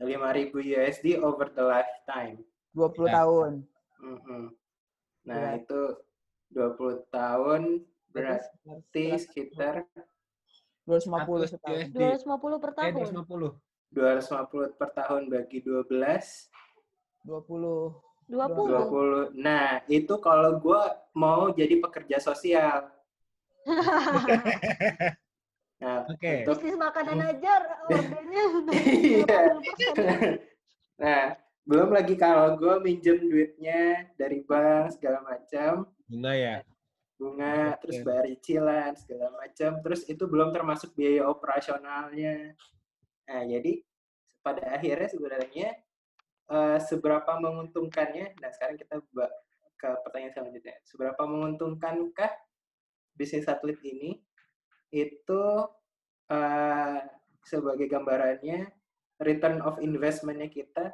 [0.02, 2.42] 5.000 USD over the lifetime.
[2.76, 3.14] 20 Ya.
[3.16, 3.52] tahun.
[3.98, 4.44] Mm-mm.
[5.24, 5.58] Nah, Berat.
[5.58, 5.82] itu
[6.52, 7.62] 20 tahun
[8.12, 9.88] berarti sekitar
[10.86, 11.10] 250
[11.42, 11.78] Satu setahun.
[11.82, 11.96] USD.
[11.98, 12.92] 250 per Eh, tahun.
[13.02, 13.50] 250.
[13.90, 16.52] 250 per tahun bagi 12
[17.24, 17.96] 20.
[18.28, 18.70] 20.
[18.70, 19.34] 20.
[19.36, 20.82] Nah, itu kalau gue
[21.14, 22.92] mau jadi pekerja sosial.
[25.76, 26.48] Nah, Oke.
[26.48, 28.44] untuk- Bisnis makanan aja ordernya
[29.12, 29.38] Iya.
[29.52, 30.40] 20%.
[30.96, 31.36] nah,
[31.66, 36.56] belum lagi kalau gue minjem duitnya dari bank segala macam, Bunga ya.
[37.18, 37.80] bunga, Oke.
[37.82, 42.54] terus bayar cicilan segala macam, terus itu belum termasuk biaya operasionalnya.
[43.26, 43.82] Nah, jadi
[44.46, 45.68] pada akhirnya sebenarnya
[46.54, 48.38] eh, seberapa menguntungkannya?
[48.38, 49.02] Nah, sekarang kita
[49.76, 50.76] ke pertanyaan selanjutnya.
[50.86, 52.32] Seberapa menguntungkankah
[53.18, 54.22] bisnis satelit ini?
[54.94, 55.66] Itu
[56.30, 57.00] eh,
[57.42, 58.70] sebagai gambarannya
[59.18, 60.94] return of investment-nya kita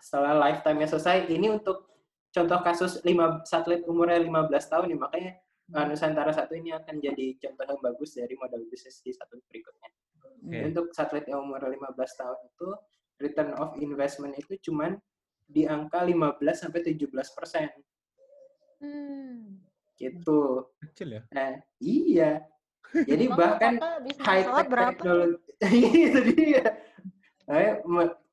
[0.00, 1.28] setelah lifetime-nya selesai.
[1.28, 1.88] Ini untuk
[2.30, 5.32] contoh kasus 5 satelit umurnya 15 tahun nih, makanya
[5.74, 9.90] uh, Nusantara satu ini akan jadi contoh yang bagus dari model bisnis di satelit berikutnya.
[10.40, 12.68] Jadi Untuk satelit yang umur 15 tahun itu
[13.20, 14.96] return of investment itu cuman
[15.44, 17.68] di angka 15 sampai 17 persen
[18.80, 19.60] Hmm.
[20.00, 20.64] gitu.
[20.80, 21.22] Kecil ya.
[21.28, 22.40] Nah, iya.
[22.90, 23.72] Jadi Emang bahkan
[24.24, 24.90] high tech berapa?
[24.96, 25.52] teknologi
[26.08, 26.64] itu dia.
[27.50, 27.82] Nah,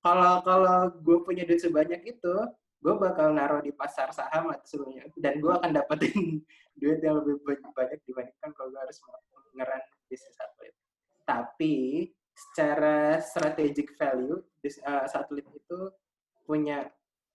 [0.05, 2.35] kalau kalau gue punya duit sebanyak itu,
[2.77, 6.45] gue bakal naruh di pasar saham atau sebelumnya, dan gue akan dapetin
[6.79, 9.01] duit yang lebih ba- banyak dibandingkan kalau gue harus
[9.57, 10.77] ngeran bisnis satelit.
[11.25, 12.05] Tapi
[12.37, 15.79] secara strategic value, bis- eh, satelit itu
[16.45, 16.85] punya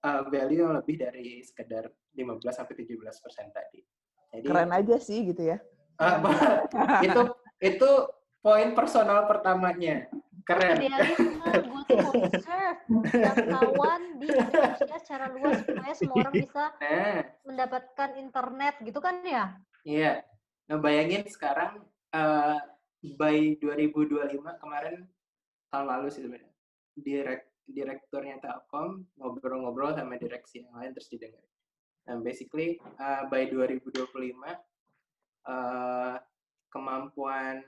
[0.06, 3.82] eh, value yang lebih dari sekedar 15 sampai 17 persen tadi.
[4.30, 5.58] Jadi Keren aja sih gitu ya.
[5.98, 6.30] apa
[7.06, 7.20] itu
[7.62, 7.90] itu
[8.40, 10.08] poin personal pertamanya
[10.42, 10.76] keren.
[10.78, 17.22] Idealisme, gue tuh mau serve jangkauan di Indonesia secara luas supaya semua orang bisa nah.
[17.46, 19.44] mendapatkan internet gitu kan ya?
[19.82, 20.12] iya.
[20.70, 21.82] Nah, bayangin sekarang
[22.14, 22.58] eh,
[23.18, 25.10] by 2025 kemarin
[25.72, 26.52] tahun lalu sih sebenarnya
[26.92, 31.42] direk direkturnya Telkom ngobrol-ngobrol sama direksi yang lain terus didengar.
[32.06, 33.96] Nah basically eh, by 2025
[35.48, 36.16] eh,
[36.68, 37.64] kemampuan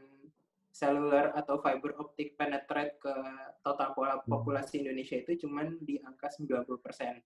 [0.74, 3.14] seluler atau fiber optik penetrate ke
[3.62, 7.22] total pola- populasi Indonesia itu cuman di angka 90%.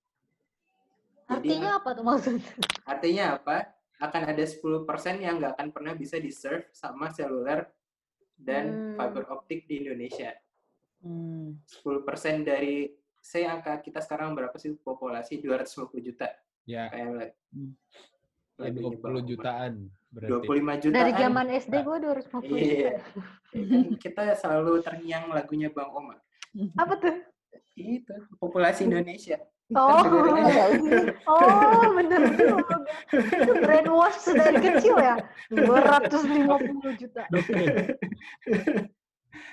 [1.24, 2.44] Jadi Artinya apa tuh maksudnya?
[2.84, 3.56] artinya apa?
[3.98, 4.84] Akan ada 10%
[5.18, 7.64] yang nggak akan pernah bisa di-serve sama seluler
[8.36, 8.96] dan Hmm.
[9.00, 10.36] fiber optik di Indonesia.
[11.00, 11.56] Hmm.
[11.64, 16.28] 10% dari saya angka kita sekarang berapa sih populasi 250 juta
[16.62, 17.72] Ya, kayak Hmm.
[18.60, 19.72] ya lagunya 20 Bang jutaan.
[20.08, 20.48] Berarti.
[20.48, 21.20] 25 juta Dari kan?
[21.28, 22.64] zaman SD gue 250 Iya.
[22.64, 22.92] juta.
[23.48, 26.18] Kan kita selalu terngiang lagunya Bang Omar.
[26.76, 27.16] Apa tuh?
[27.74, 29.38] Itu populasi Indonesia.
[29.68, 30.64] Oh, dengerin aja.
[31.28, 32.76] oh bener juga.
[33.12, 35.16] Itu brainwash dari kecil ya?
[35.52, 37.22] 250 juta.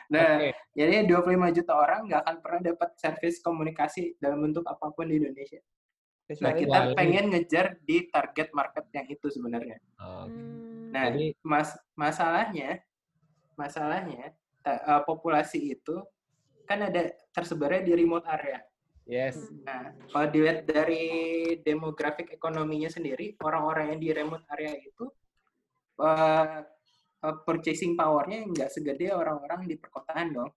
[0.06, 0.54] Nah, Oke.
[0.72, 5.18] jadi 25 juta orang nggak akan pernah dapat service komunikasi dalam bentuk apa pun di
[5.20, 5.60] Indonesia.
[6.26, 9.78] Nah, kita Kecuali- pengen ngejar di target market yang itu sebenarnya.
[10.02, 10.90] Oh, Hmm.
[10.90, 12.82] Nah, Jadi mas masalahnya,
[13.54, 14.34] masalahnya
[14.64, 16.02] ta- eh, populasi itu
[16.66, 18.58] kan ada tersebarnya di remote area.
[19.06, 19.38] yes.
[19.62, 21.06] Nah, kalau dilihat dari
[21.62, 25.06] demografik ekonominya sendiri, orang-orang yang di remote area itu
[25.96, 26.60] eh,
[27.22, 30.52] eh, purchasing power-nya nggak segede orang-orang di perkotaan dong.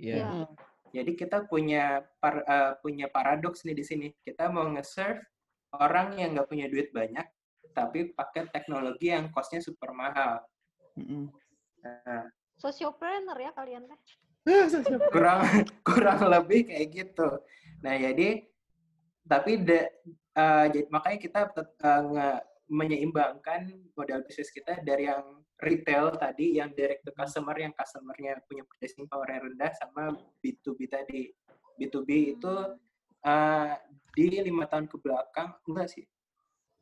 [0.00, 0.14] Iya.
[0.16, 0.24] Iya.
[0.26, 0.46] Hmm.
[0.92, 4.06] Jadi kita punya par- eh, punya paradoks nih di sini.
[4.20, 5.24] Kita mau nge-serve
[5.72, 7.24] orang yang nggak punya duit banyak,
[7.72, 10.44] tapi pakai teknologi yang cost-nya super mahal.
[11.00, 11.32] Mm-mm.
[11.80, 12.28] Nah,
[12.60, 14.00] Sosiopreneur ya kalian teh.
[15.14, 15.40] kurang
[15.82, 17.28] kurang lebih kayak gitu.
[17.80, 18.44] Nah, jadi
[19.24, 19.90] tapi de-
[20.36, 21.40] eh, jadi makanya kita
[22.04, 28.42] nge- menyeimbangkan modal bisnis kita dari yang retail tadi yang direct to customer yang customernya
[28.50, 30.10] punya purchasing power yang rendah sama
[30.42, 31.30] B2B tadi.
[31.78, 32.54] B2B itu
[33.22, 33.72] eh,
[34.12, 36.04] di lima tahun ke belakang enggak sih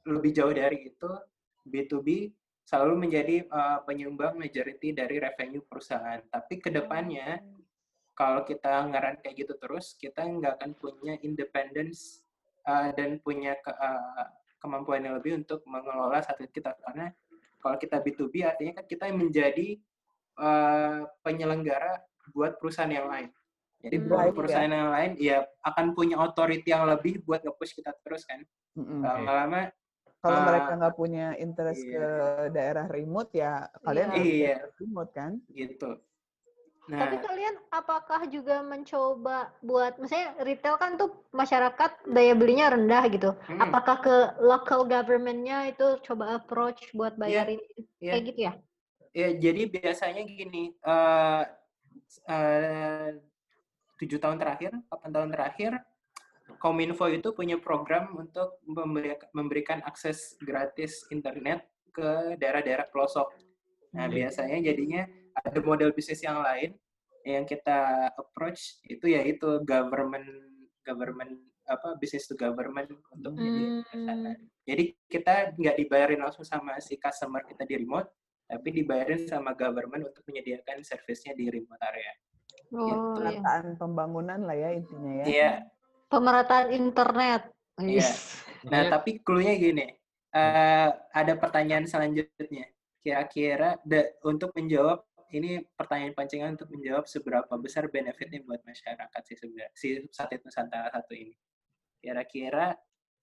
[0.08, 1.10] lebih jauh dari itu
[1.68, 2.32] B2B
[2.64, 6.24] selalu menjadi eh, penyumbang majority dari revenue perusahaan.
[6.32, 7.38] Tapi ke depannya
[8.20, 12.20] kalau kita ngeran kayak gitu terus, kita nggak akan punya independence
[12.68, 14.28] uh, dan punya ke- uh,
[14.60, 16.76] kemampuan yang lebih untuk mengelola satelit kita.
[16.84, 17.08] Karena
[17.60, 19.76] kalau kita B2B artinya kan kita menjadi
[20.36, 22.00] uh, penyelenggara
[22.32, 23.28] buat perusahaan yang lain.
[23.80, 24.06] Jadi Hmm.
[24.12, 28.28] buat Drive, perusahaan yang lain, ya akan punya authority yang lebih buat nge-push kita terus
[28.28, 28.44] kan.
[28.76, 29.00] Mm-mm.
[29.00, 29.72] Lama-lama,
[30.20, 31.96] Kalau Ah, mereka nggak punya interest iya.
[31.96, 32.06] ke
[32.52, 34.56] daerah remote ya kalian harus Iya.
[34.76, 35.32] remote kan?
[35.48, 35.96] gitu.
[36.90, 43.04] Tapi Nah, kalian apakah juga mencoba buat, misalnya retail kan tuh masyarakat daya belinya rendah
[43.14, 43.30] gitu.
[43.46, 47.60] hmm, Apakah ke local government-nya itu coba approach buat iya, bayarin
[48.02, 48.10] iya.
[48.10, 48.52] kayak gitu ya?
[49.10, 51.42] Ya, jadi biasanya gini, eh
[52.26, 53.08] eh,
[54.02, 55.72] tujuh tahun terakhir, 8 tahun terakhir,
[56.58, 61.62] Kominfo itu punya program untuk memberi- memberikan akses gratis internet
[61.94, 63.30] ke daerah-daerah pelosok.
[63.94, 64.14] Nah, Hmm.
[64.14, 66.74] biasanya jadinya ada model bisnis yang lain
[67.22, 70.24] yang kita approach itu yaitu government
[70.80, 71.36] government
[71.68, 74.04] apa business to government untuk jadi Hmm.
[74.08, 74.32] sana.
[74.66, 78.10] Jadi kita nggak dibayarin langsung sama si customer kita di remote,
[78.44, 82.10] tapi dibayarin sama government untuk menyediakan servicenya di remote area.
[82.72, 82.94] Oh, iya.
[83.14, 85.24] Penataan pembangunan lah ya intinya ya.
[85.26, 85.52] Iya,
[86.10, 87.42] Pemerataan internet.
[87.78, 88.08] Iya.
[88.66, 89.86] Nah, Makanya- tapi clue-nya gini.
[90.30, 92.66] eh, ada pertanyaan selanjutnya.
[92.98, 93.78] Kira-kira
[94.22, 99.88] untuk menjawab ini pertanyaan pancingan untuk menjawab seberapa besar benefitnya buat masyarakat sih sebenarnya si
[100.10, 101.34] satelit Nusantara satu ini.
[102.00, 102.74] Kira-kira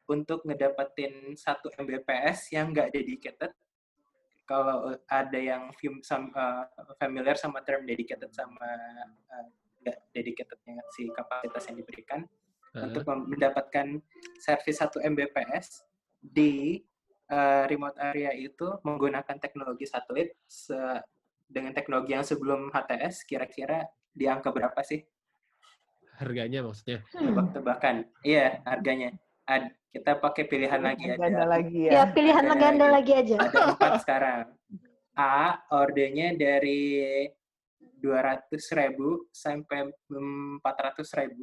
[0.07, 3.51] untuk ngedapetin satu Mbps yang nggak dedicated,
[4.47, 6.63] kalau ada yang eh,
[6.95, 8.71] familiar sama term dedicated sama
[9.35, 9.47] eh,
[9.83, 12.23] nggak dedicatednya si kapasitas yang diberikan,
[12.77, 13.87] untuk mem- mendapatkan
[14.37, 15.67] service 1 Mbps
[16.21, 16.77] di
[17.31, 21.01] uh, remote area itu menggunakan teknologi satelit se-
[21.47, 24.99] dengan teknologi yang sebelum HTS kira-kira di angka berapa sih
[26.17, 27.05] harganya maksudnya.
[27.09, 27.31] Hmm.
[27.31, 32.11] tebak-tebakan iya harganya Ad- kita pakai pilihan lagi Ganda ada lagi Ya, ya.
[32.11, 32.93] pilihan legenda lagi.
[32.93, 33.35] lagi aja.
[33.39, 34.43] ada empat sekarang
[35.15, 35.37] A
[35.71, 36.99] ordernya dari
[37.97, 38.93] 200.000
[39.31, 41.33] sampai 400.000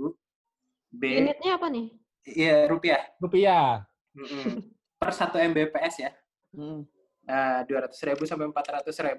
[0.91, 1.87] B Unitnya apa nih?
[2.25, 3.83] iya rupiah Rupiah.
[4.15, 4.63] Mm-mm.
[4.95, 6.13] per 1 Mbps ya
[6.55, 6.87] Hmm.
[7.25, 7.91] Nah, 200.000
[8.23, 9.17] sampai 400.000.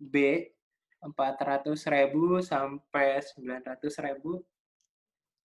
[0.00, 0.48] B
[1.04, 1.76] 400.000
[2.40, 4.40] sampai 900.000.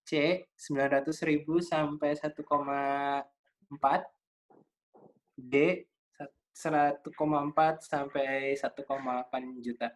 [0.05, 0.11] C
[0.55, 2.39] 900.000 sampai 1,4.
[5.35, 5.83] D
[6.55, 7.03] 1,4
[7.83, 9.91] sampai 1,8 juta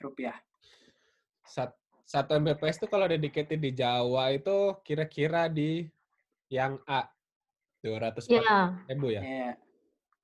[0.00, 0.40] rupiah.
[1.44, 1.76] Sat-
[2.08, 5.84] Satu Mbps itu kalau dedicated di Jawa itu kira-kira di
[6.48, 7.04] yang A.
[7.84, 9.20] 200 Ya, ribu ya?
[9.20, 9.50] Ya.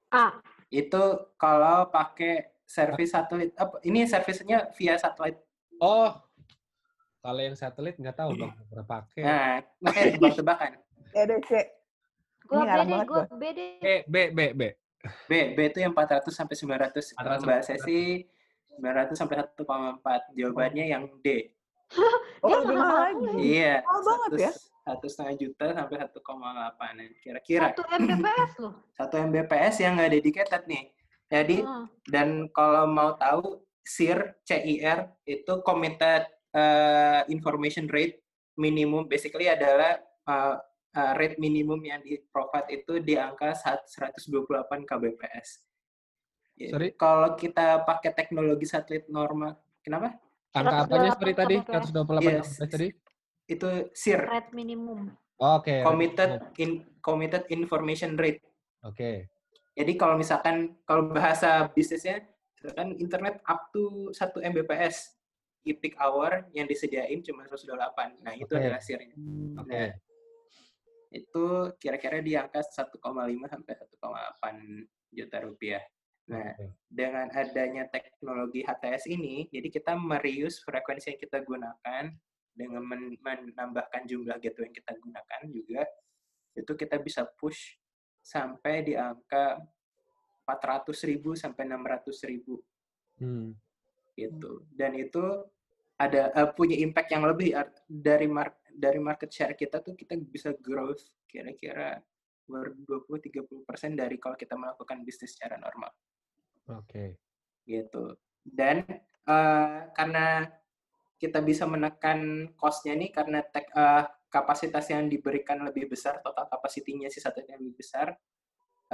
[0.08, 0.40] A.
[0.72, 3.54] Itu kalau pakai servis satelit.
[3.54, 5.38] Apa ini servisnya via satelit.
[5.78, 6.10] Oh,
[7.22, 9.22] kalau yang satelit nggak tahu bang, pernah pakai.
[9.22, 10.72] Nah, makanya tebak-tebakan.
[11.14, 11.30] Ya.
[12.50, 13.22] Gua Ini ngarang B deh, gua.
[13.30, 13.70] B deh.
[13.78, 14.62] B, B, B, B.
[15.30, 17.14] B, B itu yang 400 sampai 900.
[17.14, 18.00] Kalau 400 Mbak Sesi
[18.82, 20.36] 900 sampai 1,4.
[20.36, 21.28] Jawabannya yang D.
[22.44, 23.26] Oh, Dia lebih mahal lagi.
[23.40, 23.74] Iya.
[23.88, 24.52] Mahal banget ya.
[24.84, 27.22] Satu setengah juta sampai 1,8.
[27.24, 27.66] Kira-kira.
[27.72, 28.74] Satu Mbps loh.
[28.92, 30.92] Satu Mbps yang nggak dedicated nih.
[31.34, 31.90] Jadi, Ah.
[32.06, 38.22] dan kalau mau tahu, CIR, CIR itu Committed uh, Information Rate
[38.54, 40.62] minimum, basically adalah uh,
[40.94, 45.48] uh, rate minimum yang di provide itu di angka sat- 128 kbps.
[46.54, 46.94] Ya, Sorry?
[46.94, 50.14] Kalau kita pakai teknologi satelit normal, kenapa?
[50.54, 51.54] Angka apanya 128 sorry tadi?
[51.58, 51.84] KBPS.
[51.90, 52.46] 128 Yes.
[52.46, 52.88] KBPS tadi?
[53.44, 55.00] Itu CIR, Red minimum.
[55.34, 55.82] Oke.
[55.82, 56.30] Committed
[56.62, 56.70] in,
[57.02, 58.38] Committed Information Rate.
[58.86, 59.33] Oke.
[59.74, 62.22] Jadi kalau misalkan kalau bahasa bisnisnya
[62.54, 65.18] misalkan internet up to 1 Mbps
[65.64, 68.22] di peak hour yang disediain cuma 128.
[68.22, 68.60] Nah, itu Oke.
[68.60, 69.16] adalah sirnya.
[69.58, 69.72] Oke.
[69.72, 69.90] Nah,
[71.14, 71.44] itu
[71.80, 73.00] kira-kira di angka 1,5
[73.48, 75.82] sampai 1,8 juta rupiah.
[76.24, 76.56] Nah,
[76.88, 82.04] dengan adanya teknologi HTS ini, jadi kita mereuse frekuensi yang kita gunakan
[82.54, 85.82] dengan men- menambahkan jumlah gateway yang kita gunakan juga,
[86.54, 87.76] itu kita bisa push
[88.24, 89.60] sampai di angka
[90.48, 92.56] 400.000 sampai 600.000
[93.14, 93.54] Hmm.
[94.18, 94.66] gitu.
[94.74, 95.22] Dan itu
[95.94, 97.54] ada eh, punya impact yang lebih
[97.86, 102.02] dari mar- dari market share kita tuh kita bisa growth kira-kira
[102.44, 105.94] ber 20-30% dari kalau kita melakukan bisnis secara normal
[106.74, 107.22] Oke.
[107.62, 108.18] gitu.
[108.42, 108.82] Dan
[109.24, 110.50] eh, karena
[111.14, 117.06] kita bisa menekan cost-nya nih karena tek, eh, kapasitas yang diberikan lebih besar, total kapasitinya
[117.06, 118.10] si satelitnya lebih besar.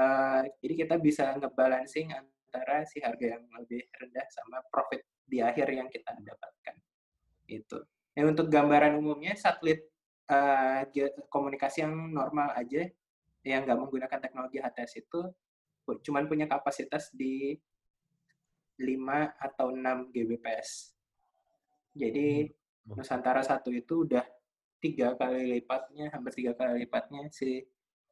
[0.00, 5.66] eh, jadi kita bisa ngebalancing antara si harga yang lebih rendah sama profit di akhir
[5.70, 6.76] yang kita dapatkan.
[7.50, 7.78] Itu.
[8.16, 9.82] Nah, untuk gambaran umumnya satelit
[10.94, 12.86] ge- komunikasi yang normal aja
[13.42, 15.20] yang nggak menggunakan teknologi HTS itu
[16.06, 17.58] cuman punya kapasitas di
[18.80, 20.94] 5 atau 6 Gbps.
[21.92, 22.46] Jadi
[22.80, 22.96] Hmm.
[22.96, 24.24] Nusantara satu itu udah
[24.80, 27.60] tiga kali lipatnya, hampir tiga kali lipatnya si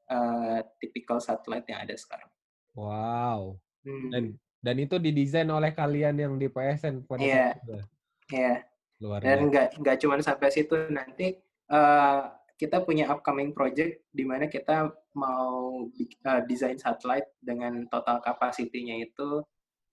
[0.07, 2.29] uh, typical satellite yang ada sekarang.
[2.73, 3.57] Wow.
[3.83, 4.11] Hmm.
[4.13, 4.25] Dan
[4.59, 7.35] dan itu didesain oleh kalian yang di PSN pada Iya.
[7.35, 7.85] saat itu ya?
[8.29, 8.55] Ya,
[8.99, 9.49] Luar Dan biasa.
[9.49, 11.27] nggak nggak cuma sampai situ nanti
[11.69, 12.21] eh,
[12.59, 19.41] kita punya upcoming project di mana kita mau eh, desain satelit dengan total kapasitinya itu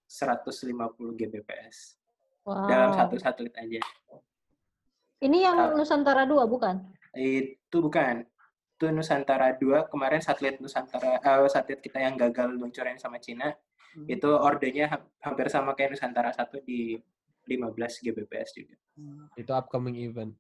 [0.08, 0.74] 150
[1.16, 1.78] Gbps
[2.46, 2.70] Wow.
[2.70, 3.82] dalam satu satelit aja.
[5.26, 5.74] Ini yang Ah.
[5.74, 6.76] Nusantara 2 bukan?
[7.12, 8.22] Itu bukan.
[8.72, 13.50] Itu Nusantara 2 kemarin satelit Nusantara eh, satelit kita yang gagal luncurin sama Cina
[13.96, 14.06] Hmm.
[14.06, 17.00] itu ordernya ha- hampir sama kayak Nusantara 1 di
[17.46, 18.76] 15 Gbps juga.
[18.94, 19.32] Hmm.
[19.34, 20.36] Itu upcoming event.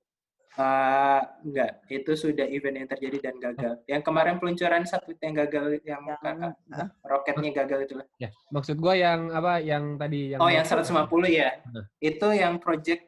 [0.56, 3.74] Eh, enggak, itu sudah event yang terjadi dan gagal.
[3.86, 6.88] Yang kemarin peluncuran satelit yang gagal yang Yang- kakak ah.
[7.04, 8.08] roketnya gagal itu lah.
[8.18, 9.60] Ya, maksud gua yang apa?
[9.60, 11.60] Yang tadi yang Oh, yang 150 ya.
[11.66, 11.88] Nah.
[11.98, 13.04] Itu yang project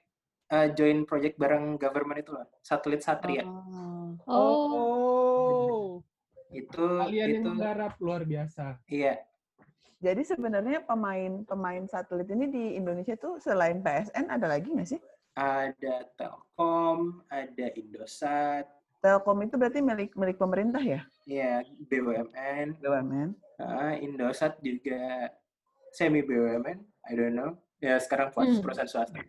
[0.52, 2.48] eh, join project bareng government itu loh.
[2.64, 3.44] Satelit Satria.
[3.44, 4.16] Oh.
[4.28, 4.66] Oh.
[4.76, 5.88] Oh.
[6.52, 8.80] Itu Kalian yang itu menggarap luar biasa.
[8.88, 9.20] iya.
[9.98, 15.02] Jadi sebenarnya pemain pemain satelit ini di Indonesia tuh selain PSN ada lagi nggak sih?
[15.34, 21.02] Ada Telkom, ada Indosat, Telkom itu berarti milik milik pemerintah ya?
[21.30, 23.30] ya BUMN, BUMN.
[23.62, 25.30] Ah, Indosat juga
[25.94, 27.54] semi BUMN, I don't know.
[27.78, 28.58] Ya sekarang Hmm.
[28.60, 29.22] perusahaan swasta.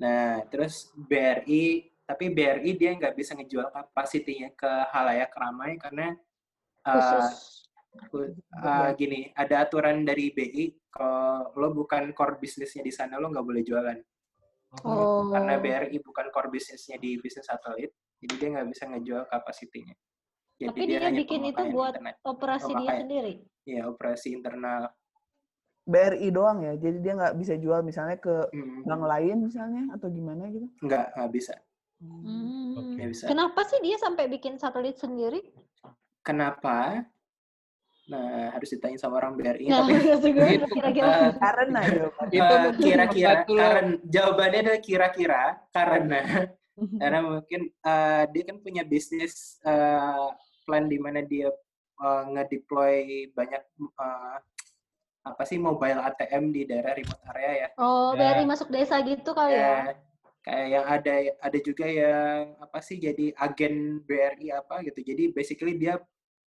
[0.00, 6.16] Nah, terus BRI, tapi BRI dia nggak bisa ngejual kapasitinya ke halayak ramai karena
[8.08, 13.28] ku- ah, gini, ada aturan dari BI kalau lo bukan core bisnisnya di sana lo
[13.28, 13.98] nggak boleh jualan.
[14.80, 15.28] Oh.
[15.28, 19.92] Karena BRI bukan core bisnisnya di bisnis satelit, jadi dia nggak bisa ngejual kapasitinya.
[20.56, 22.16] Jadi Tapi dia hanya bikin itu buat internet.
[22.22, 23.00] operasi dia Pemakaian.
[23.04, 23.32] sendiri.
[23.64, 24.82] Ya, operasi internal.
[25.90, 26.74] BRI doang ya.
[26.74, 30.66] Jadi dia nggak bisa jual misalnya ke Hmm, bank lain misalnya atau gimana gitu?
[30.80, 31.54] nggak, nggak bisa.
[31.98, 32.78] Hmm.
[32.78, 32.94] Oke.
[32.96, 33.24] Nggak bisa.
[33.26, 35.42] Kenapa sih dia sampai bikin satelit sendiri?
[36.20, 37.02] Kenapa?
[38.06, 39.66] Nah, harus ditanya sama orang BRI.
[39.66, 41.06] Nah, tapi maksud gue Itu, kira-kira.
[41.06, 41.80] eh, Karena.
[42.26, 46.20] Itu eh, mungkin kira-kira karena jawabannya adalah kira-kira karena
[47.00, 50.26] karena mungkin eh, dia kan punya bisnis eh,
[50.64, 51.54] plan di mana dia
[51.96, 52.94] eh, ngedeploy
[53.30, 54.36] banyak eh,
[55.20, 57.68] apa sih mobile ATM di daerah remote area ya.
[57.76, 58.32] Oh, Ya.
[58.32, 59.60] dari masuk desa gitu kali ya?
[59.60, 59.76] Ya,
[60.40, 61.14] kayak yang ada
[61.44, 65.04] ada juga yang apa sih jadi agen BRI apa gitu.
[65.04, 66.00] Jadi basically dia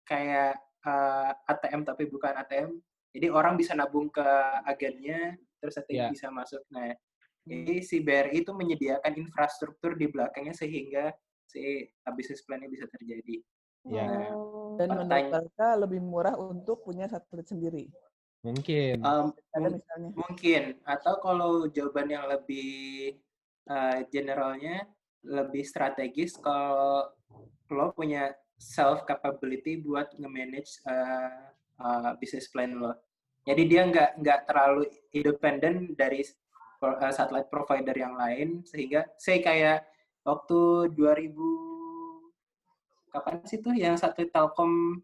[0.03, 2.75] kayak eh, ATM tapi bukan ATM.
[3.13, 4.25] Jadi orang bisa nabung ke
[4.65, 6.09] agennya terus nanti Ya.
[6.09, 6.59] bisa masuk.
[6.73, 6.91] Nah,
[7.45, 11.13] jadi si BRI itu menyediakan infrastruktur di belakangnya sehingga
[11.45, 13.37] si bisnis plan-nya bisa terjadi.
[13.85, 14.75] Ya, Oh.
[14.75, 17.87] Dan menurut mereka lebih murah untuk punya satelit sendiri.
[18.43, 18.95] Mungkin.
[19.01, 20.09] Um, Ada mung- misalnya.
[20.13, 23.17] mungkin atau kalau jawaban yang lebih
[23.71, 24.85] uh, generalnya
[25.23, 27.07] lebih strategis kalau
[27.71, 32.93] lo punya self capability buat nge-manage uh, uh, business plan lo.
[33.47, 36.23] Jadi dia nggak nggak terlalu independen dari
[36.83, 39.79] uh, satellite provider yang lain sehingga saya kayak
[40.27, 41.31] waktu 2000
[43.13, 45.03] kapan sih tuh yang satelit Telkom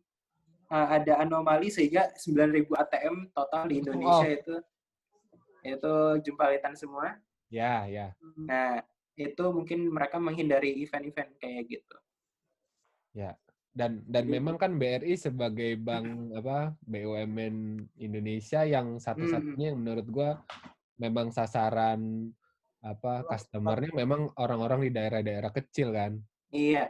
[0.69, 4.25] uh, ada anomali sehingga 9000 ATM total di Indonesia Oh.
[4.25, 4.55] itu
[5.59, 5.93] itu
[6.23, 7.19] jumpalitan semua.
[7.51, 8.15] Ya, ya.
[8.39, 8.79] Nah,
[9.19, 11.97] itu mungkin mereka menghindari event-event kayak gitu.
[13.69, 20.07] Dan dan Jadi- memang kan BRI sebagai bank apa BUMN Indonesia yang satu-satunya yang menurut
[20.09, 20.41] gua
[20.97, 22.33] memang sasaran
[22.81, 26.17] apa customernya memang orang-orang di daerah-daerah kecil kan.
[26.49, 26.89] Iya,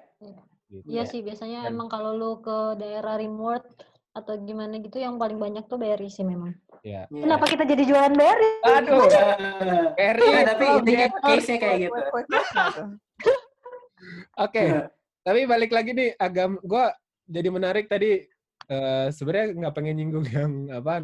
[0.70, 0.86] Gitu.
[0.86, 3.66] Iya sih, biasanya Dan- emang kalau lu ke daerah remote
[4.14, 6.54] atau gimana gitu yang paling banyak tuh BRI sih memang.
[6.86, 7.10] Ya.
[7.10, 7.24] iya.
[7.26, 8.52] Kenapa kita jadi jualan BRI?
[8.78, 10.30] Aduh, Eh, BRI.
[10.30, 12.00] Nah, tapi oh, intinya case-nya kayak gitu.
[14.40, 14.64] Oke,
[15.26, 16.94] tapi balik lagi nih agam gua
[17.28, 18.24] jadi menarik tadi
[18.70, 21.04] eh, sebenarnya nggak pengen nyinggung yang apa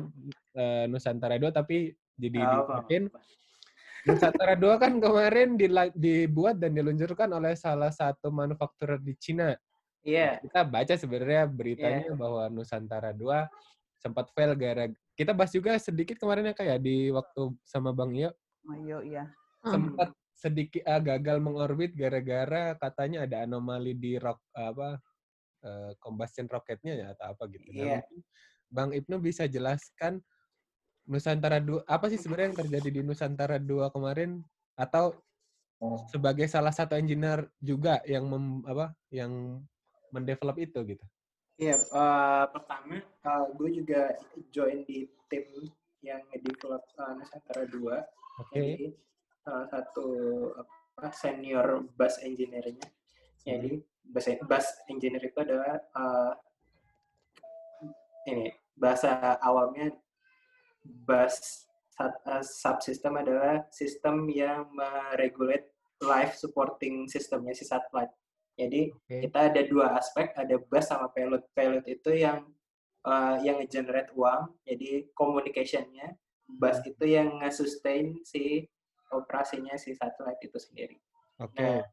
[0.55, 2.85] eh, Nusantara 2 tapi jadi Apa?
[2.85, 3.03] diingetin.
[4.05, 5.57] Nusantara 2 kan kemarin
[5.97, 9.57] dibuat dan diluncurkan oleh salah satu manufakturer di Cina.
[10.05, 13.49] Iya, Kita baca sebenarnya beritanya bahwa Nusantara 2
[13.97, 14.85] sempat fail gara
[15.17, 18.29] kita bahas juga sedikit kemarin ya kayak di waktu sama Bang Iyo
[18.61, 19.25] Mayo ya.
[19.65, 25.01] sempat sedikit ah, gagal mengorbit gara-gara katanya ada anomali di rock apa
[25.65, 27.65] eh, combustion roketnya ya atau apa gitu.
[27.73, 27.99] Nah, Iya.
[28.69, 30.21] Bang Ibnu bisa jelaskan
[31.05, 34.41] Nusantara 2 apa sih sebenarnya yang terjadi di Nusantara 2 kemarin
[34.75, 35.13] atau
[36.09, 39.61] sebagai salah satu engineer juga yang mem, apa yang
[40.09, 41.05] mendevelop itu gitu.
[41.59, 41.75] iya.
[41.75, 42.99] eh, pertama,
[43.55, 44.15] gue juga
[44.51, 45.45] join di tim
[46.01, 47.75] yang nge-develop eh, Nusantara 2.
[48.41, 48.55] Oke.
[48.55, 48.87] Jadi
[49.45, 50.07] salah satu
[50.57, 52.87] apa, senior bus engineer-nya.
[53.45, 53.77] Jadi
[54.09, 56.33] bus, bus engineer itu adalah eh,
[58.31, 59.93] ini bahasa awamnya
[60.85, 61.65] bus
[61.99, 65.73] eh, subsystem adalah sistem yang meregulate
[66.05, 68.11] life supporting sistemnya si satelit.
[68.55, 69.27] Jadi Oke.
[69.27, 71.43] kita ada dua aspek, ada bus sama payload.
[71.51, 72.47] Payload itu yang
[73.03, 76.15] uh, yang generate uang, jadi communication-nya.
[76.45, 78.63] Bus itu yang nge-sustain si
[79.11, 80.95] operasinya si satelit itu sendiri.
[81.41, 81.59] Oke.
[81.59, 81.83] Nah,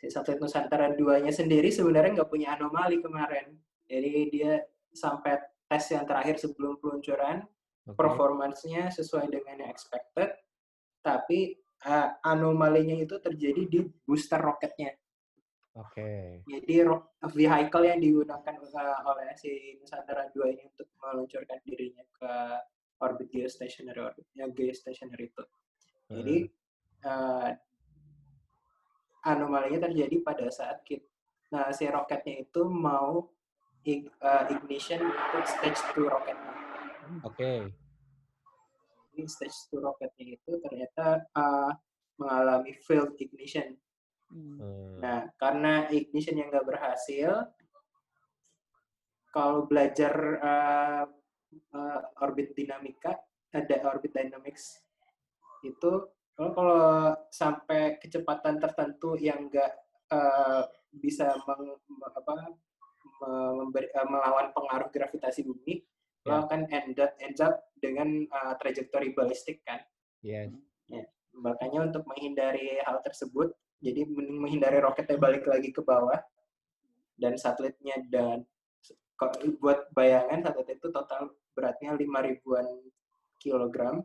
[0.00, 3.54] si satelit Nusantara 2-nya sendiri sebenarnya nggak punya anomali kemarin.
[3.86, 4.58] Jadi dia
[4.90, 5.38] sampai
[5.70, 7.46] tes yang terakhir sebelum peluncuran,
[7.84, 8.00] Oke.
[8.00, 10.32] performance-nya sesuai dengan yang expected,
[11.04, 11.52] tapi
[11.84, 14.96] uh, anomalinya itu terjadi di booster roketnya.
[15.76, 16.40] Oke.
[16.48, 22.32] Jadi ro- vehicle yang digunakan uh, oleh si Nusantara 2 ini untuk meluncurkan dirinya ke
[23.04, 25.44] orbit geostationary orbit, ya geostationary itu.
[26.08, 26.36] Jadi
[27.04, 27.50] uh,
[29.28, 31.04] anomalinya terjadi pada saat kita,
[31.52, 33.28] nah, si roketnya itu mau
[33.84, 36.54] ig- uh, ignition untuk stage 2 roketnya.
[37.24, 37.70] Oke.
[39.14, 41.70] Ini stage 2 roketnya itu ternyata uh,
[42.18, 43.78] mengalami failed ignition.
[44.30, 44.98] Hmm.
[44.98, 47.46] Nah, karena ignition yang nggak berhasil,
[49.30, 51.04] kalau belajar uh,
[51.74, 53.14] uh, orbit dinamika,
[53.54, 54.82] ada orbit dynamics
[55.62, 56.82] itu kalau kalau
[57.30, 59.70] sampai kecepatan tertentu yang nggak
[60.10, 62.32] uh, bisa meng, me- apa,
[63.22, 65.78] me- memberi, uh, melawan pengaruh gravitasi bumi,
[66.24, 66.40] Ya.
[66.40, 69.84] lo akan end up, ends up dengan uh, trajektori balistik kan.
[70.24, 70.56] Yes.
[71.36, 73.52] Makanya untuk menghindari hal tersebut,
[73.82, 76.16] jadi menghindari roketnya balik lagi ke bawah
[77.20, 78.48] dan satelitnya dan
[79.14, 82.66] kalau buat bayangan satelit itu total beratnya 5 ribuan
[83.36, 84.00] kilogram.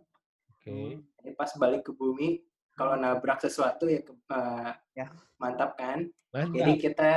[0.51, 0.99] Oke.
[0.99, 2.43] Jadi pas balik ke bumi,
[2.75, 5.07] kalau nabrak sesuatu ya, ke- eh, Ya.
[5.39, 6.03] mantap kan.
[6.35, 6.51] Mantap.
[6.53, 7.11] Jadi kita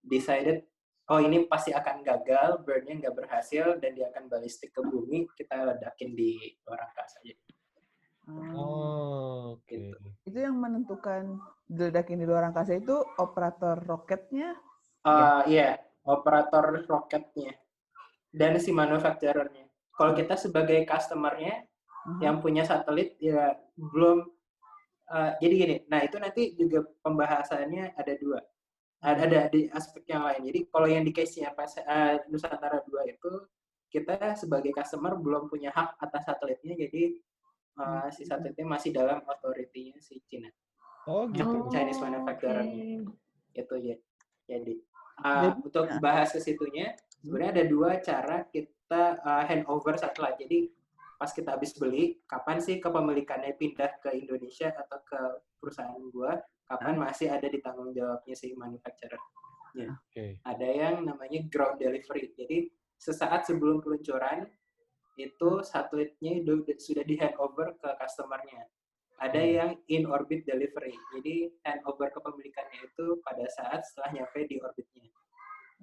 [0.00, 0.64] decided,
[1.10, 5.64] oh ini pasti akan gagal, burn-nya nggak berhasil, dan dia akan balistik ke bumi, kita
[5.64, 7.36] ledakin di luar angkasa aja.
[8.24, 9.68] Oh, oke.
[9.68, 10.08] Gitu.
[10.24, 11.36] Itu yang menentukan
[11.68, 14.56] diledakin di luar angkasa itu operator roketnya.
[15.04, 15.76] Eh, Iya,
[16.08, 17.52] operator roketnya
[18.32, 19.68] dan si manufacturer-nya.
[19.92, 21.68] Kalau kita sebagai customer-nya
[22.04, 22.20] Mhm.
[22.24, 24.24] yang punya satelit ya belum
[25.04, 25.76] eh, jadi gini.
[25.92, 28.40] Nah, itu nanti juga pembahasannya ada dua.
[29.04, 30.48] Ada, ada di aspek yang lain.
[30.48, 33.32] Jadi kalau yang di case-nya eh, Nusantara 2 itu
[33.92, 37.14] kita sebagai customer belum punya hak atas satelitnya jadi
[37.78, 40.48] eh, si satelitnya masih dalam authority-nya si Cina.
[41.04, 41.68] Oh, gitu.
[41.68, 43.04] Oh, Chinese manufacturer-nya.
[43.04, 43.12] oke.
[43.54, 43.96] itu ya
[44.50, 44.74] jadi
[45.22, 46.00] uh, Jadi, untuk ya.
[46.02, 50.58] bahas ke situnya sebenarnya ada dua cara kita uh, handover satelit jadi
[51.18, 55.20] pas kita habis beli kapan sih kepemilikannya pindah ke Indonesia atau ke
[55.60, 56.38] perusahaan gua?
[56.64, 59.20] Kapan masih ada di tanggung jawabnya si manufacturer
[59.74, 60.38] Oke.
[60.46, 62.30] ada yang namanya ground delivery.
[62.38, 64.46] Jadi sesaat sebelum peluncuran
[65.18, 68.70] itu satelitnya udah- sudah di handover ke customernya.
[69.18, 69.50] Ada Hmm.
[69.54, 70.94] yang in orbit delivery.
[71.14, 75.06] Jadi handover kepemilikannya itu pada saat setelah nyampe di orbitnya.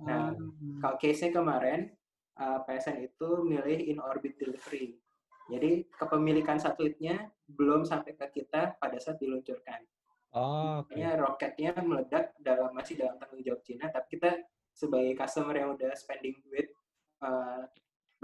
[0.03, 0.79] Nah, Hmm.
[0.83, 1.91] kalau case-nya kemarin
[2.39, 4.97] uh, PSN itu milih in orbit delivery
[5.51, 9.83] jadi kepemilikan satelitnya belum sampai ke kita pada saat diluncurkan
[10.31, 10.95] Oh, oke.
[10.95, 14.31] Makanya roketnya meledak dalam masih dalam tanggung jawab Cina, tapi kita
[14.71, 16.71] sebagai customer yang udah spending duit
[17.19, 17.67] uh,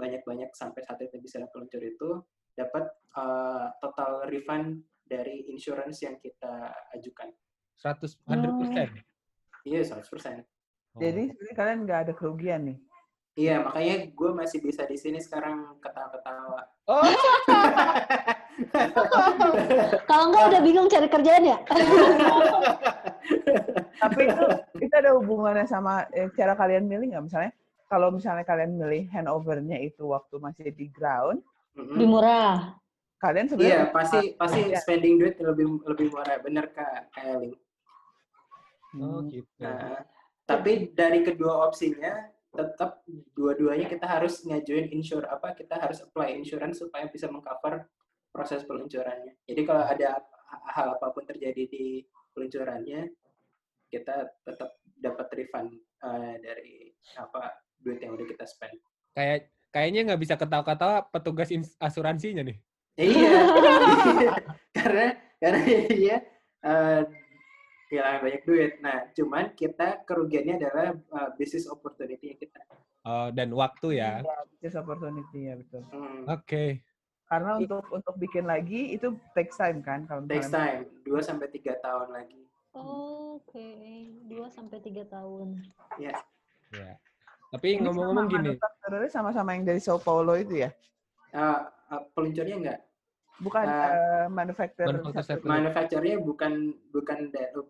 [0.00, 2.24] banyak-banyak sampai satelitnya bisa peluncur itu
[2.56, 7.28] dapat uh, total refund dari insurance yang kita ajukan.
[7.76, 9.68] 100 100%.
[9.68, 10.00] Iya, 100%.
[10.00, 11.00] Oh.
[11.04, 12.78] Jadi sebenarnya kalian nggak ada kerugian nih.
[13.38, 16.58] Iya, makanya gue masih bisa di sini sekarang ketawa-ketawa.
[16.90, 17.06] Oh,
[20.10, 21.58] Kalau enggak udah bingung cari kerjaan ya?
[23.98, 24.44] Tapi itu
[24.82, 27.24] itu ada hubungannya sama eh, cara kalian milih nggak?
[27.30, 27.52] Misalnya
[27.86, 31.38] kalau misalnya kalian milih handovernya itu waktu masih di ground,
[31.78, 31.94] Mm-mm.
[31.94, 32.74] Lebih murah.
[33.18, 34.78] kalian Iya, sebenarnya pasti pasti Iya.
[34.78, 37.58] spending duit lebih lebih murah, bener kak kayak Link.
[38.98, 39.62] oh gitu.
[39.62, 40.02] Nah,
[40.42, 43.06] tapi dari kedua opsinya tetap
[43.38, 47.86] dua-duanya kita harus ngajuin insur apa kita harus apply insurance supaya bisa mengcover
[48.34, 49.38] proses peluncurannya.
[49.46, 50.18] Jadi kalau ada
[50.74, 52.02] hal apa pun terjadi di
[52.34, 53.14] peluncurannya
[53.94, 58.74] kita tetap dapat refund eh, dari apa duit yang udah kita spend.
[59.14, 62.58] Kayak kayaknya nggak bisa ketawa-ketawa petugas asuransinya nih.
[62.98, 63.38] Iya,
[64.78, 65.06] karena
[65.38, 65.60] karena
[65.94, 66.16] dia
[66.68, 67.02] eh,
[67.88, 68.72] kehilangan banyak duit.
[68.84, 72.60] Nah, cuman kita kerugiannya adalah eh, business opportunity kita.
[73.08, 74.20] Oh, dan waktu ya.
[74.20, 75.82] Ya, business opportunity ya betul.
[75.88, 76.28] Hmm.
[76.28, 76.84] Oke.
[77.28, 81.76] Karena untuk untuk bikin lagi itu takes time kan kalau misalnya- time, 2 sampai 3
[81.80, 82.40] tahun lagi.
[82.72, 83.68] Oke,
[84.28, 85.60] 2 sampai 3 tahun.
[86.00, 86.16] Ya.
[86.72, 86.96] Ya.
[87.48, 88.52] Tapi Ini ngomong-ngomong gini,
[89.08, 90.70] sama-sama yang dari Sao Paulo itu ya?
[91.32, 92.80] Eh, eh, peluncurnya enggak.
[93.38, 94.86] Bukan Uh, eh, manufacturer.
[94.90, 95.26] manufacturer satelit.
[95.38, 95.46] satelit.
[95.46, 96.52] manufacturernya bukan
[96.90, 97.18] bukan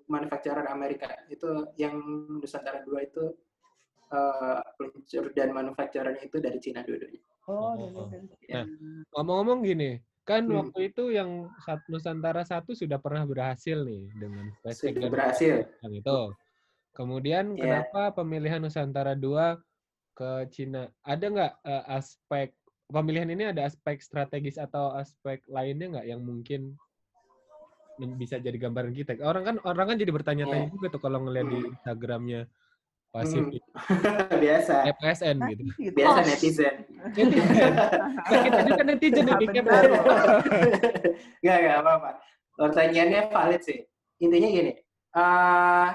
[0.07, 1.45] manufacturer Amerika itu
[1.77, 1.93] yang
[2.35, 3.37] Nusantara dua itu
[4.09, 7.21] eh, peluncur dan manufacturernya itu dari Cina dua-duanya.
[7.45, 8.07] Oh, Oh, dari- oh.
[8.09, 8.65] dari- Ya.
[9.13, 9.91] Ngomong-ngomong gini,
[10.23, 10.65] kan Hmm.
[10.65, 11.53] waktu itu yang
[11.87, 15.55] Nusantara satu sudah pernah berhasil nih dengan SpaceX Sudah berhasil.
[15.79, 16.21] yang itu.
[16.91, 17.85] Kemudian Iya.
[17.85, 19.61] kenapa pemilihan Nusantara 2
[20.13, 20.89] ke Cina?
[21.01, 22.57] Ada nggak eh, aspek
[22.89, 26.75] pemilihan ini ada aspek strategis atau aspek lainnya nggak yang mungkin
[28.15, 29.19] bisa jadi gambaran kita?
[29.21, 30.73] Orang kan orang kan jadi bertanya-tanya Iya.
[30.73, 31.71] juga tuh kalau ngeliat di Hmm.
[31.73, 32.41] Instagramnya
[33.09, 33.65] Pasifik
[34.45, 34.85] Biasa.
[34.85, 35.63] eh, PSN gitu.
[35.81, 35.97] Gitu.
[35.97, 36.25] Biasa Oh.
[36.25, 36.75] netizen.
[37.17, 37.73] Netizen.
[38.45, 39.83] Kita juga netizen nih Nggak di benar.
[39.89, 40.13] Kepo.
[41.41, 42.11] Gak, gak apa-apa.
[42.55, 43.79] Pertanyaannya valid sih.
[44.21, 44.73] Intinya gini,
[45.15, 45.89] eh,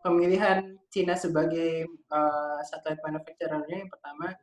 [0.00, 0.58] pemilihan
[0.88, 4.34] Cina sebagai eh, satelit manufacturer-nya yang pertama,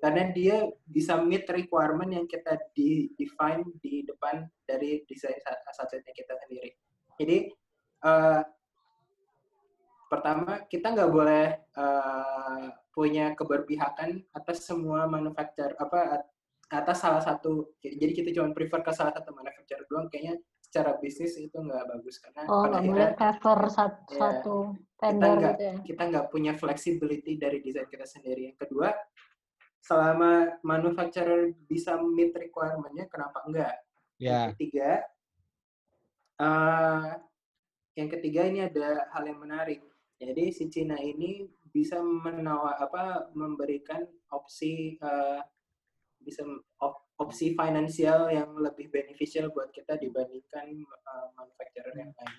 [0.00, 6.12] karena dia bisa meet requirement yang kita di define di depan dari desain sa- satelitnya
[6.12, 6.70] kita sendiri.
[7.14, 7.36] Jadi,
[8.00, 8.40] eh,
[10.06, 16.28] pertama kita nggak boleh eh, punya keberpihakan atas semua manufacturer apa at-
[16.70, 21.34] atas salah satu jadi kita cuma prefer ke salah satu manufacturer doang kayaknya secara bisnis
[21.34, 24.18] itu nggak bagus karena Oh, pada akhirnya favor sat- Iya.
[24.18, 24.54] satu
[24.96, 25.74] vendor nggak- gitu ya.
[25.86, 28.90] kita nggak punya flexibility dari desain kita sendiri yang kedua
[29.80, 33.76] selama manufacturer bisa meet requirement-nya kenapa enggak
[34.20, 34.88] Ya, yang ketiga
[36.36, 37.08] eh,
[37.96, 39.80] yang ketiga ini ada hal yang menarik
[40.16, 45.40] jadi si Cina ini bisa menawar apa memberikan opsi eh,
[46.20, 46.44] bisa
[46.76, 52.36] op- opsi finansial yang lebih beneficial buat kita dibandingkan eh, manufacturer yang lain.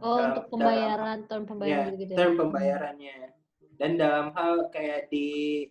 [0.00, 2.18] Oh, Dalam- untuk pembayaran, term pembayaran Ya, gitu ya.
[2.20, 3.18] term pembayarannya.
[3.74, 5.26] Dan dalam hal kayak di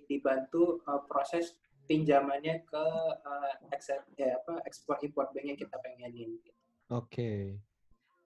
[0.06, 2.86] dibantu eh, proses pinjamannya ke
[3.22, 6.39] eh, ekse- ya, apa ekspor import bank yang kita pengenin.
[6.88, 7.60] oke.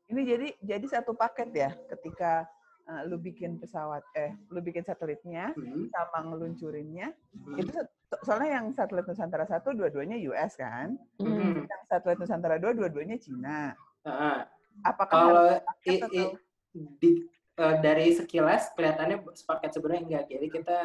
[0.08, 2.48] Ini jadi jadi satu paket ya ketika
[2.88, 8.56] uh, lu bikin pesawat eh lu bikin satelitnya Hmm, sama ngeluncurinnya hmm, itu so- soalnya
[8.56, 11.28] yang satelit Nusantara satu dua-duanya US kan Hmm.
[11.28, 11.68] hmm.
[11.68, 13.76] yang satelit Nusantara dua dua-duanya Cina
[14.08, 14.48] Nah,
[14.80, 15.44] apakah kalau
[15.84, 16.32] i- i-
[16.72, 20.26] di- eh, dari sekilas kelihatannya sepaket sebenarnya enggak.
[20.30, 20.78] Jadi kita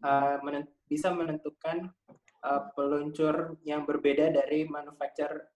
[0.00, 1.88] eh, menen- bisa menentukan
[2.44, 5.48] eh, peluncur yang berbeda dari manufacturer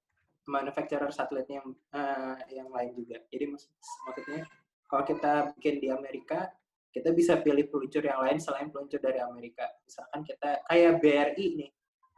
[0.44, 3.20] manufacturer satelit yang eh, yang lain juga.
[3.28, 3.72] Jadi mak-
[4.08, 4.44] maksudnya
[4.84, 6.52] kalau kita bikin di Amerika,
[6.92, 9.66] kita bisa pilih peluncur yang lain selain peluncur dari Amerika.
[9.82, 11.70] Misalkan kita kayak BRI nih,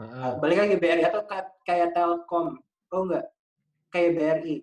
[0.03, 0.33] Heeh.
[0.37, 2.61] balik lagi BRI atau ka- kayak Telkom,
[2.93, 3.31] oh enggak,
[3.89, 4.57] kayak BRI,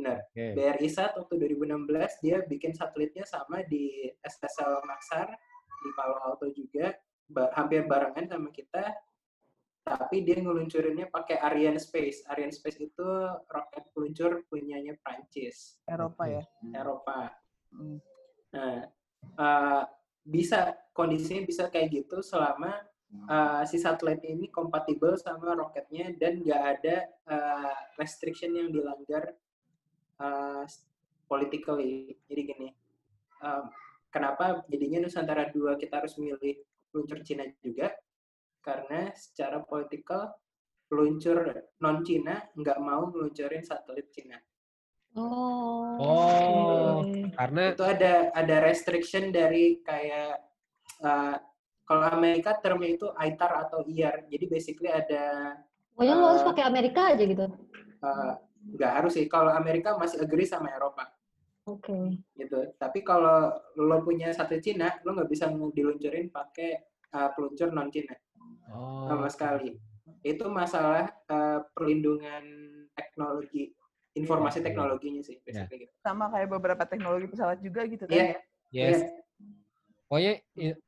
[0.00, 0.18] benar.
[0.32, 0.44] Oke.
[0.56, 5.28] BRI Sat waktu 2016 dia bikin satelitnya sama di SSL Makassar
[5.80, 6.96] di Palo Alto juga
[7.28, 8.96] ba- hampir barengan sama kita
[9.80, 12.22] tapi dia ngeluncurinnya pakai Ariane Space.
[12.28, 13.08] Ariane Space itu
[13.48, 16.44] roket peluncur punyanya Prancis, Eropa ya
[16.76, 17.32] Eropa.
[17.72, 17.98] Hmm.
[18.52, 18.86] Nah,
[19.24, 19.82] eh,
[20.20, 22.76] bisa kondisinya bisa kayak gitu selama
[23.10, 29.32] eh, si satelit ini kompatibel sama roketnya dan nggak ada eh, restriction yang dilanggar
[30.20, 30.62] uh,
[31.26, 32.14] politically.
[32.28, 32.68] Jadi gini,
[33.42, 33.64] um,
[34.12, 36.60] kenapa jadinya Nusantara 2 kita harus milih
[36.92, 37.90] peluncur Cina juga?
[38.60, 40.36] Karena secara politikal
[40.90, 44.36] peluncur non Cina nggak mau meluncurin satelit Cina.
[45.16, 45.96] Oh.
[45.98, 46.94] Oh.
[47.34, 50.38] Karena Itu ada ada restriction dari kayak
[51.02, 51.36] uh,
[51.82, 54.26] kalau Amerika termnya itu ITAR atau IAR.
[54.30, 55.56] Jadi basically ada
[55.94, 57.46] Pokoknya lo harus Eh, pakai Amerika aja gitu.
[58.00, 59.26] uh, nggak harus sih.
[59.28, 61.08] Kalau Amerika masih agree sama Eropa.
[61.68, 62.18] Oke.
[62.34, 62.72] gitu.
[62.80, 66.82] Tapi kalau lo punya satelit Cina, lo nggak bisa diluncurin pakai
[67.14, 68.16] uh, peluncur non Cina
[68.72, 69.76] oh, sama sekali.
[70.24, 72.42] Itu masalah uh, perlindungan
[72.96, 73.70] teknologi,
[74.18, 74.66] informasi Iya, iya.
[74.66, 75.92] teknologinya sih, basically gitu.
[76.02, 78.26] sama kayak beberapa teknologi pesawat juga gitu kan Iya.
[78.26, 78.38] ya
[78.70, 79.00] Yes.
[79.02, 79.20] Iya.
[80.10, 80.34] Pokoknya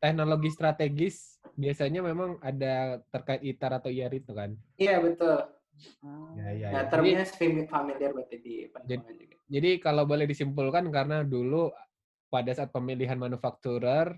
[0.02, 4.58] teknologi strategis biasanya memang ada terkait ITAR atau IAR itu kan.
[4.74, 5.46] Iya betul.
[6.02, 6.32] Ah.
[6.36, 6.84] Ya, ya, Nah, ya.
[6.84, 9.36] Jadi, termnya fami- familiar berarti di penerbangan juga.
[9.46, 11.70] jadi kalau boleh disimpulkan karena dulu
[12.26, 14.16] pada saat pemilihan manufacturer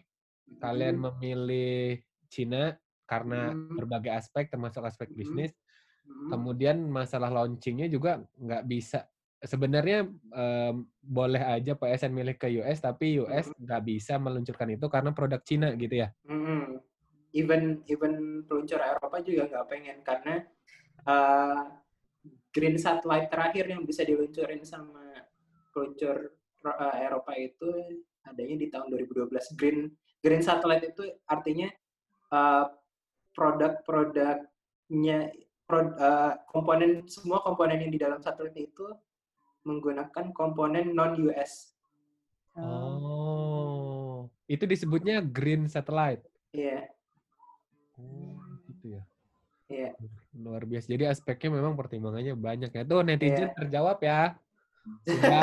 [0.59, 1.05] kalian Hmm.
[1.11, 1.99] memilih
[2.31, 3.75] Cina karena Hmm.
[3.75, 5.19] berbagai aspek termasuk aspek Hmm.
[5.19, 5.53] bisnis.
[6.07, 6.31] Hmm.
[6.31, 9.05] Kemudian masalah launchingnya juga nggak bisa.
[9.39, 13.61] Sebenarnya em, boleh aja PSN milih ke US, tapi US Hmm.
[13.61, 16.09] nggak bisa meluncurkan itu karena produk Cina gitu ya.
[16.25, 16.81] Mm-mm.
[17.35, 18.13] Even even
[18.47, 20.47] peluncur Eropa juga nggak pengen karena
[21.07, 21.65] uh,
[22.55, 25.03] green satellite terakhir yang bisa diluncurin sama
[25.75, 26.33] peluncur
[26.65, 29.59] uh, Eropa itu adanya di tahun 2012.
[29.59, 29.93] Green
[30.25, 31.69] green satellite itu artinya
[32.33, 32.73] uh,
[33.35, 35.19] produk-produknya
[35.67, 38.87] pro- eh, komponen semua komponen yang di dalam satelit itu
[39.67, 41.75] menggunakan komponen non US.
[42.55, 46.23] Oh, itu disebutnya green satellite.
[46.55, 46.94] Iya, ya.
[49.69, 49.91] Iya.
[50.35, 50.87] Luar biasa.
[50.89, 52.83] Jadi aspeknya memang pertimbangannya banyak ya.
[52.83, 53.57] Tuh netizen Iya.
[53.57, 54.21] terjawab ya.
[55.07, 55.41] Sudah.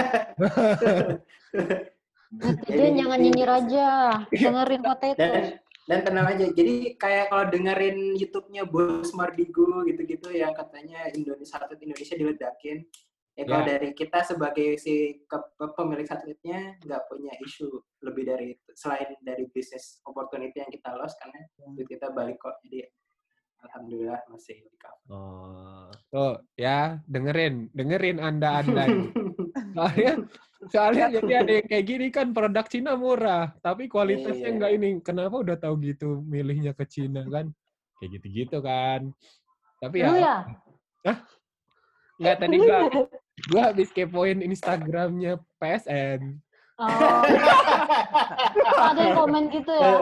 [2.32, 3.88] Netizen Jadi- jangan nyinyir aja.
[4.32, 5.20] Dengerin potato.
[5.20, 5.44] Dan
[5.90, 6.46] dan tenang aja.
[6.48, 12.86] Jadi kayak kalau dengerin YouTube-nya Bos Mardigo gitu-gitu yang katanya Indonesia satelit Indonesia diledakin.
[13.32, 13.76] Ya kalau Ya.
[13.76, 17.68] dari kita sebagai si ke- pemilik satelitnya nggak punya isu
[18.04, 21.40] lebih dari itu selain dari bisnis opportunity yang kita lost karena
[21.74, 22.60] duit kita balik kok.
[22.68, 22.86] Jadi
[23.62, 25.06] alhamdulillah masih di cover.
[25.12, 28.84] Oh, tuh ya dengerin, dengerin anda anda.
[28.90, 29.10] ini.
[29.76, 30.14] Soalnya,
[30.72, 34.56] soalnya jadi ada yang kayak gini kan produk Cina murah, tapi kualitasnya Iya.
[34.56, 34.90] enggak ini.
[35.00, 37.52] Kenapa udah tahu gitu milihnya ke Cina kan?
[38.00, 39.12] Kayak gitu-gitu kan.
[39.80, 40.44] Tapi Lu ya,
[41.04, 41.14] ya?
[42.20, 42.80] enggak tadi gua
[43.52, 46.40] gua habis kepoin Instagramnya PSN.
[46.80, 47.22] Oh.
[48.92, 49.94] Ada yang komen gitu ya?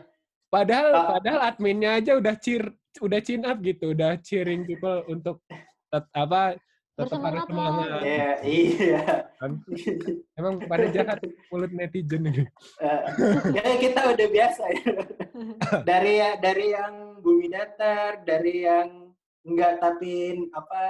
[0.48, 1.06] Padahal Ah.
[1.14, 2.64] padahal adminnya aja udah cheer
[2.98, 5.44] udah chin up gitu, udah cheering people untuk
[5.86, 6.56] tet- apa
[6.98, 7.46] tetap harus lah.
[7.46, 8.00] semangat.
[8.02, 9.02] Iya, iya.
[9.38, 9.62] Kan?
[10.34, 12.42] Emang pada jahat mulut netizen ini.
[12.80, 13.00] Eh,
[13.54, 14.82] ya kita udah biasa ya.
[15.88, 19.14] dari dari yang bumi datar, dari yang
[19.46, 20.82] enggak tapi apa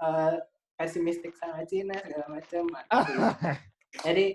[0.00, 0.34] eh,
[0.72, 2.64] pesimistik sama Cina segala macam.
[4.06, 4.32] Jadi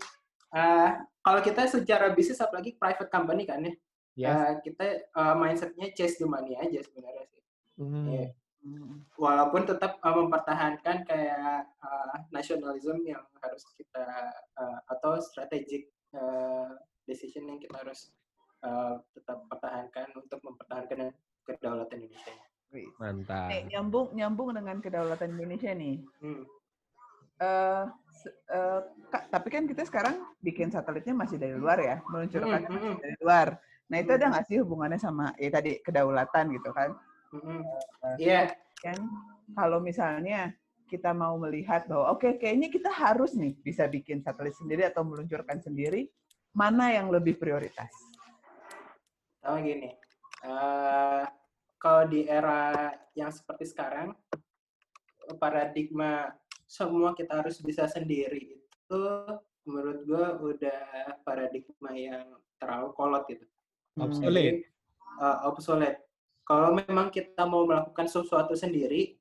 [0.53, 0.89] eh,
[1.23, 3.73] kalau kita secara bisnis apalagi private company kan ya,
[4.17, 4.33] Yes.
[4.33, 7.43] eh, kita eh, mindsetnya chase the money aja sebenarnya sih.
[7.77, 8.07] Hmm.
[8.09, 8.27] Iya.
[9.15, 14.05] Walaupun tetap eh, mempertahankan kayak eh, nasionalisme yang harus kita
[14.57, 16.69] eh, atau strategic eh,
[17.05, 18.09] decision yang kita harus
[18.65, 21.13] eh, tetap pertahankan untuk mempertahankan
[21.45, 22.35] kedaulatan Indonesia.
[22.99, 23.47] Mantap.
[23.47, 26.01] Nih, nyambung nyambung dengan kedaulatan Indonesia nih.
[26.19, 26.43] Hmm.
[27.37, 28.81] Eh, se- eh,
[29.13, 32.99] Kak, tapi kan kita sekarang bikin satelitnya masih dari luar ya, meluncurkan Hmm, masih hmm.
[32.99, 33.47] dari luar.
[33.87, 36.91] Nah itu ada nggak sih hubungannya sama ya tadi kedaulatan gitu kan?
[37.31, 37.63] Mm-mm.
[38.19, 38.51] Iya,
[38.83, 38.99] Kan
[39.55, 40.51] kalau misalnya
[40.87, 45.59] kita mau melihat bahwa oke kayaknya kita harus nih bisa bikin satelit sendiri atau meluncurkan
[45.59, 46.07] sendiri,
[46.55, 47.91] mana yang lebih prioritas?
[49.43, 49.91] sama gini.
[50.43, 51.23] eh,
[51.79, 54.13] kalau di era yang seperti sekarang,
[55.35, 56.31] paradigma
[56.67, 59.03] semua kita harus bisa sendiri itu
[59.67, 60.25] menurut gue
[60.55, 60.83] udah
[61.27, 63.43] paradigma yang terlalu kolot gitu.
[63.97, 64.05] Hmm.
[64.05, 64.69] Obsolete.
[65.17, 65.99] Uh, obsolete.
[66.45, 69.17] Kalau memang kita mau melakukan sesuatu sendiri,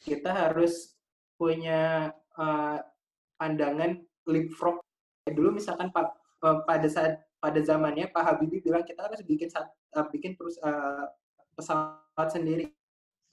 [0.00, 0.96] kita harus
[1.36, 2.80] punya uh,
[3.36, 4.80] pandangan leapfrog.
[5.28, 10.06] Dulu misalkan Pak uh, pada saat pada zamannya Pak Habibie bilang kita harus bikin uh,
[10.10, 11.06] bikin perus- uh,
[11.54, 12.72] pesawat sendiri.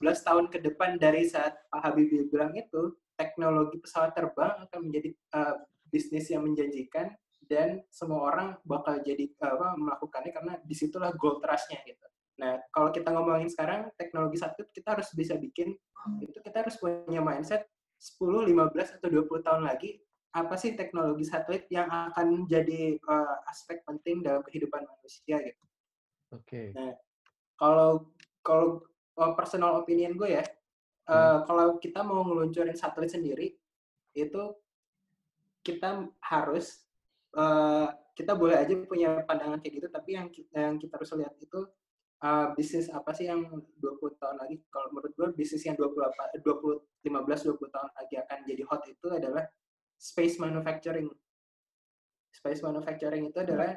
[0.04, 5.16] 11 tahun ke depan dari saat Pak Habibie bilang itu, teknologi pesawat terbang akan menjadi
[5.32, 5.56] uh,
[5.88, 7.16] bisnis yang menjanjikan
[7.46, 12.06] dan semua orang bakal jadi apa melakukannya karena di situlah gold rush-nya gitu.
[12.36, 15.72] Nah, kalau kita ngomongin sekarang teknologi satelit kita harus bisa bikin
[16.22, 17.66] itu kita harus punya mindset
[17.98, 19.98] 10, 15 atau 20 tahun lagi
[20.36, 25.64] apa sih teknologi satelit yang akan menjadi uh, aspek penting dalam kehidupan manusia gitu.
[26.36, 26.76] Oke.
[27.56, 28.12] Kalau
[28.44, 28.84] kalau
[29.16, 30.44] uh, personal opinion gue ya,
[31.08, 33.56] uh, kalau kita mau ngeluncurin satelit sendiri
[34.12, 34.42] itu
[35.64, 36.85] kita harus
[37.36, 41.36] uh, kita boleh aja punya pandangan kayak gitu tapi yang kita, yang kita harus lihat
[41.36, 41.68] itu
[42.24, 43.44] uh, bisnis apa sih yang
[43.80, 44.56] 20 tahun lagi?
[44.72, 49.06] Kalau menurut gue bisnis yang 28 20 15 20 tahun lagi akan jadi hot itu
[49.12, 49.44] adalah
[50.00, 51.08] space manufacturing.
[52.32, 53.76] Space manufacturing itu adalah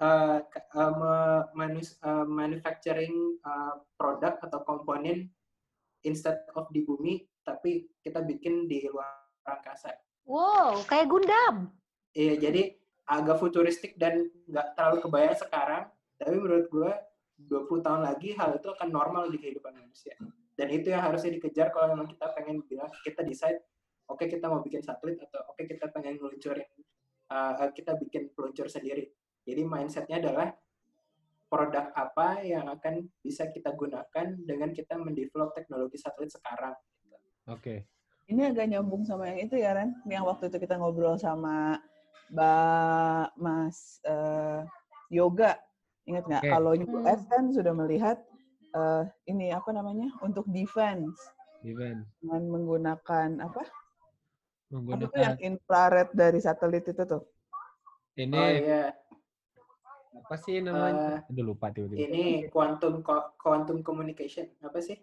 [0.00, 0.38] uh,
[0.76, 5.28] uh, manus- uh, manufacturing uh, produk atau komponen
[6.04, 9.90] instead of di bumi tapi kita bikin di luar angkasa.
[10.22, 11.74] Wow, kayak Gundam.
[12.12, 12.76] Iya, jadi
[13.08, 15.84] agak futuristik dan nggak terlalu kebayang sekarang.
[16.20, 16.92] Tapi menurut gue,
[17.48, 20.14] 20 tahun lagi hal itu akan normal di kehidupan manusia.
[20.54, 23.64] Dan itu yang harusnya dikejar kalau memang kita pengen bilang, kita decide,
[24.06, 26.68] oke kita mau bikin satelit, atau oke kita pengen ngeluncurin,
[27.32, 29.10] uh, kita bikin peluncur sendiri.
[29.42, 30.54] Jadi mindsetnya adalah
[31.52, 36.72] produk apa yang akan bisa kita gunakan dengan kita mendevelop teknologi satelit sekarang.
[37.50, 37.84] Oke.
[38.30, 41.76] Ini agak nyambung sama yang itu ya Ren, yang waktu itu kita ngobrol sama
[42.32, 44.64] Mbak Mas eh,
[45.12, 45.60] Yoga.
[46.08, 46.42] Ingat nggak?
[46.42, 46.50] Oke.
[46.50, 47.30] Kalau US Hmm.
[47.30, 48.18] kan sudah melihat
[48.72, 51.20] eh, ini apa namanya untuk defense
[51.62, 52.08] Event.
[52.18, 53.62] dengan menggunakan apa?
[53.62, 57.22] Apa tuh yang Menggunakan infrared dari satelit itu tuh?
[58.16, 58.92] ini Oh iya,
[60.16, 61.20] apa sih namanya?
[61.24, 62.00] Eh, Aduh lupa tiba-tiba.
[62.08, 63.04] ini quantum
[63.36, 64.96] quantum communication apa sih?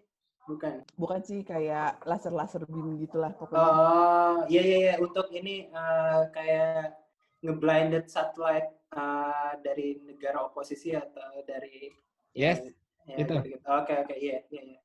[0.50, 0.82] Bukan.
[0.98, 3.62] Bukan sih kayak laser-laser beam gitulah pokoknya.
[3.62, 6.99] Oh, iya iya iya untuk ini eh, kayak
[7.40, 11.88] ngeblinded satellite eh, dari negara oposisi atau dari
[12.30, 12.62] Yes,
[13.10, 13.34] ya, itu.
[13.66, 14.62] Oke oke iya iya.
[14.62, 14.80] iya.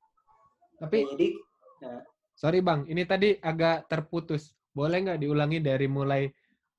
[0.81, 1.27] Tapi Ya, jadi
[2.33, 4.57] sorry bang, ini tadi agak terputus.
[4.73, 6.27] Boleh nggak diulangi dari mulai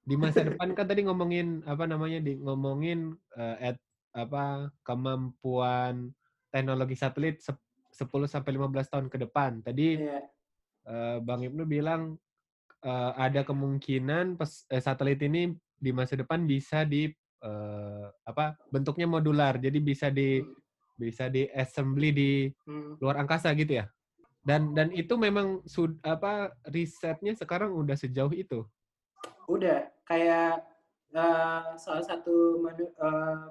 [0.02, 3.78] di masa depan kan tadi ngomongin apa namanya di ngomongin eh, at,
[4.16, 6.10] apa kemampuan
[6.50, 7.62] teknologi satelit sep-
[7.94, 9.62] 10 sampai 15 tahun ke depan.
[9.64, 10.20] Tadi iya.
[10.84, 12.18] eh, Bang Ibnu bilang
[12.82, 17.08] eh, ada kemungkinan pes- eh, satelit ini di masa depan bisa di
[17.44, 19.60] eh, apa bentuknya modular.
[19.60, 20.40] Jadi bisa di
[20.96, 22.30] bisa di assembly di
[22.64, 22.96] Hmm.
[22.98, 23.86] luar angkasa gitu ya.
[24.40, 28.64] Dan dan itu memang sud, apa risetnya sekarang udah sejauh itu.
[29.46, 30.64] Udah kayak
[31.12, 33.46] eh, salah satu manu- eh,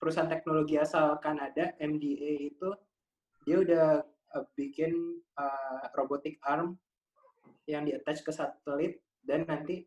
[0.00, 2.68] perusahaan teknologi asal Kanada MDA itu
[3.46, 4.92] dia udah eh, bikin
[5.38, 6.74] eh, robotic arm
[7.68, 9.86] yang di attach ke satelit dan nanti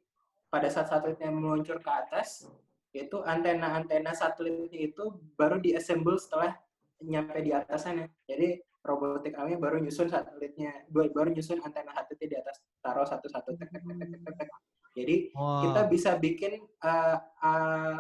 [0.50, 2.48] pada saat satelitnya meluncur ke atas
[2.96, 6.56] itu antena-antena satelitnya itu baru diassemble setelah
[7.04, 8.08] nyampe di atas sana.
[8.24, 13.70] Jadi robotic armnya baru nyusun satelitnya, baru nyusun antena satelitnya di atas, taruh satu-satu tek
[13.74, 14.50] tek tek tek tek.
[14.96, 18.00] Jadi kita bisa bikin uh, uh,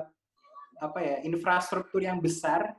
[0.79, 2.71] apa ya infrastruktur yang besar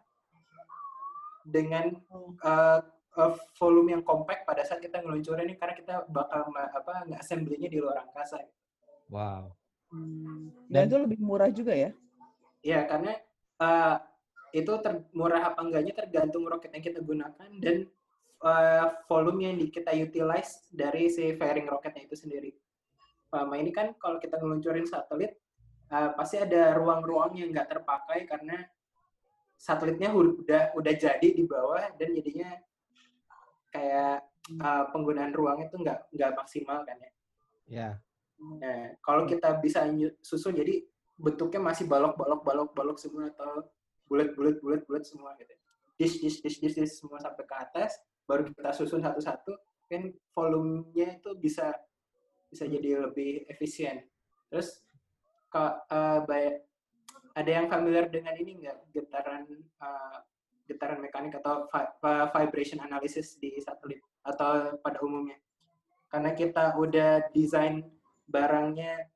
[1.45, 2.01] dengan
[2.41, 2.81] uh,
[3.17, 7.77] uh, volume yang compact pada saat kita ngeluncurin ini karena kita bakal apa nge-assembly-nya di
[7.77, 8.41] luar angkasa.
[9.11, 9.51] Wow.
[9.93, 10.51] Hmm.
[10.71, 11.91] Dan- Dan, itu lebih murah juga ya?
[12.67, 13.13] Iya, karena
[13.63, 13.97] uh,
[14.51, 17.87] itu ter- murah apa enggaknya tergantung roket yang kita gunakan dan
[18.43, 22.51] uh, volume yang di- kita utilize dari si fairing roketnya itu sendiri.
[23.31, 25.39] Selama ini kan kalau kita ngeluncurin satelit,
[25.95, 28.67] uh, pasti ada ruang-ruang yang nggak terpakai karena
[29.57, 32.51] satelitnya udah udah jadi di bawah dan jadinya
[33.73, 34.25] kayak
[34.61, 37.13] uh, penggunaan ruang itu nggak nggak maksimal kan ya.
[37.67, 37.89] Ya.
[38.37, 39.89] Nah, kalau kita bisa
[40.21, 40.85] susun jadi
[41.17, 43.65] bentuknya masih balok balok balok balok semua atau
[44.05, 45.55] bulat bulat bulat bulat semua gitu.
[45.97, 47.97] Dish dish dish dish dish semua sampai ke atas,
[48.29, 49.57] baru kita susun satu-satu,
[49.89, 51.73] kan volumenya itu bisa
[52.53, 54.05] bisa jadi lebih efisien.
[54.53, 54.85] Terus
[55.49, 56.61] ka- eh, bay-
[57.33, 60.19] ada yang familiar dengan ini nggak getaran eh,
[60.69, 65.41] getaran mekanik atau vi- vibration analysis di satelit atau pada umumnya?
[66.13, 67.83] Karena kita udah desain
[68.27, 69.07] barangnya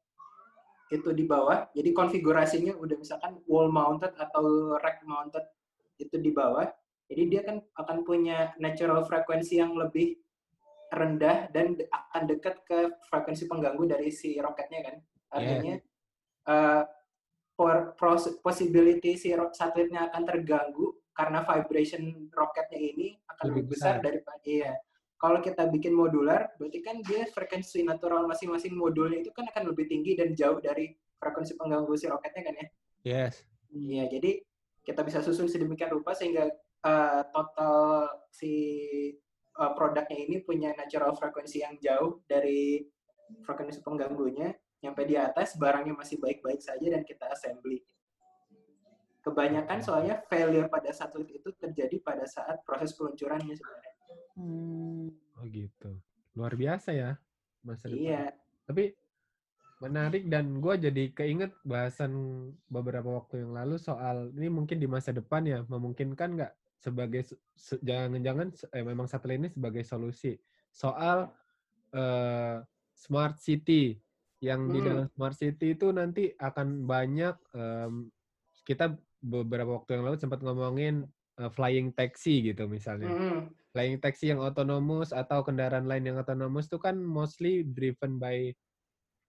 [0.90, 5.46] itu di bawah, jadi konfigurasinya udah misalkan wall mounted atau rack mounted
[6.02, 6.66] itu di bawah,
[7.06, 10.18] jadi dia kan akan punya natural frekuensi yang lebih
[10.90, 14.96] rendah dan akan dekat ke frekuensi pengganggu dari si roketnya kan.
[15.30, 15.74] Artinya
[17.54, 23.94] por- pros- possibility si satelitnya akan terganggu karena vibration roketnya ini akan Lebih lebih besar
[24.00, 24.04] besar.
[24.10, 24.72] daripada iya.
[25.20, 29.84] Kalau kita bikin modular, berarti kan dia frekuensi natural masing-masing modulnya itu kan akan lebih
[29.84, 32.66] tinggi dan jauh dari frekuensi pengganggu si roketnya kan ya.
[33.04, 33.34] Yes.
[33.68, 34.40] Iya, jadi
[34.80, 36.48] kita bisa susun sedemikian rupa sehingga
[36.80, 38.52] uh, total si
[39.60, 42.80] uh, produknya ini punya natural frekuensi yang jauh dari
[43.44, 47.84] frekuensi pengganggunya, nyampe di atas barangnya masih baik-baik saja dan kita assembly.
[49.20, 53.89] Kebanyakan soalnya failure pada satelit itu terjadi pada saat proses peluncurannya sebenarnya.
[54.40, 55.12] Hmm.
[55.36, 56.00] Oh gitu.
[56.32, 57.20] Luar biasa ya
[57.60, 58.00] masa depan.
[58.00, 58.22] Iya,
[58.64, 58.84] Tapi
[59.80, 62.12] menarik dan gue jadi keinget bahasan
[62.68, 67.40] beberapa waktu yang lalu soal ini mungkin di masa depan ya memungkinkan nggak sebagai se-
[67.56, 70.36] se- jangan-jangan se- eh, memang satelit ini sebagai solusi
[70.68, 71.32] soal
[71.90, 72.56] eh,
[72.92, 73.96] smart city
[74.40, 74.88] yang di Hmm.
[74.88, 78.08] dalam smart city itu nanti akan banyak em,
[78.62, 83.40] kita beberapa waktu yang lalu sempat ngomongin eh, flying taxi gitu misalnya Mm-mm.
[83.70, 88.50] Flying taxi yang otonomus atau kendaraan lain yang otonomus itu kan mostly driven by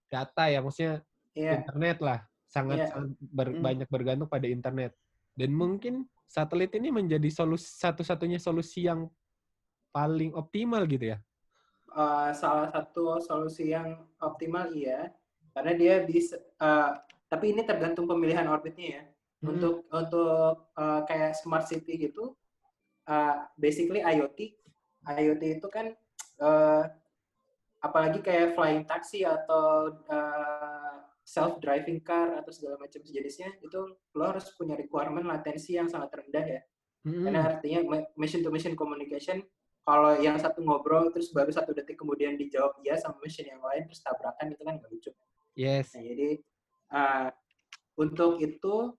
[0.10, 1.06] data ya maksudnya
[1.38, 2.20] iya, internet lah
[2.50, 2.88] sangat, Iya.
[2.92, 3.64] sangat ber- Hmm.
[3.64, 4.92] banyak bergantung pada internet
[5.38, 9.08] dan mungkin satelit ini menjadi solusi satu-satunya solusi yang
[9.92, 11.20] paling optimal gitu ya
[11.92, 15.12] Uh, salah satu solusi yang optimal iya,
[15.52, 16.40] karena dia bisa.
[16.56, 16.96] uh,
[17.28, 19.04] tapi ini tergantung pemilihan orbitnya ya.
[19.44, 19.52] Hmm.
[19.52, 22.32] untuk untuk uh, kayak smart city gitu
[23.08, 24.58] uh, basically IoT
[25.08, 25.94] IoT itu kan
[26.42, 26.84] uh,
[27.82, 29.90] apalagi kayak flying taxi atau
[31.26, 36.14] self driving car atau segala macam sejenisnya itu lo harus punya requirement latensi yang sangat
[36.14, 36.62] rendah ya.
[37.02, 37.26] Mm-mm.
[37.26, 37.80] karena artinya
[38.14, 39.42] machine to machine communication
[39.82, 43.90] kalau yang satu ngobrol terus baru satu detik kemudian dijawab iya sama machine yang lain
[43.90, 45.12] terus tabrakan itu kan nggak lucu.
[45.58, 45.98] Yes.
[45.98, 46.30] Nah, jadi
[46.94, 47.28] uh,
[47.98, 48.94] untuk itu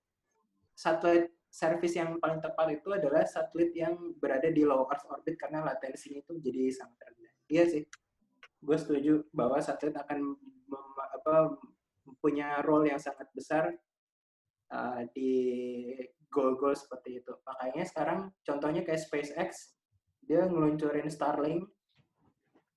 [0.75, 5.61] satelit service yang paling tepat itu adalah satelit yang berada di low Earth orbit karena
[5.61, 7.33] latensinya itu jadi sangat rendah.
[7.53, 7.83] Iya sih,
[8.65, 10.33] gue setuju bahwa satelit akan
[10.97, 11.61] apa,
[12.25, 13.69] punya role yang sangat besar
[14.73, 15.31] uh, di
[16.33, 17.37] goal-goal seperti itu.
[17.45, 19.77] Makanya sekarang contohnya kayak SpaceX,
[20.25, 21.69] dia ngeluncurin Starlink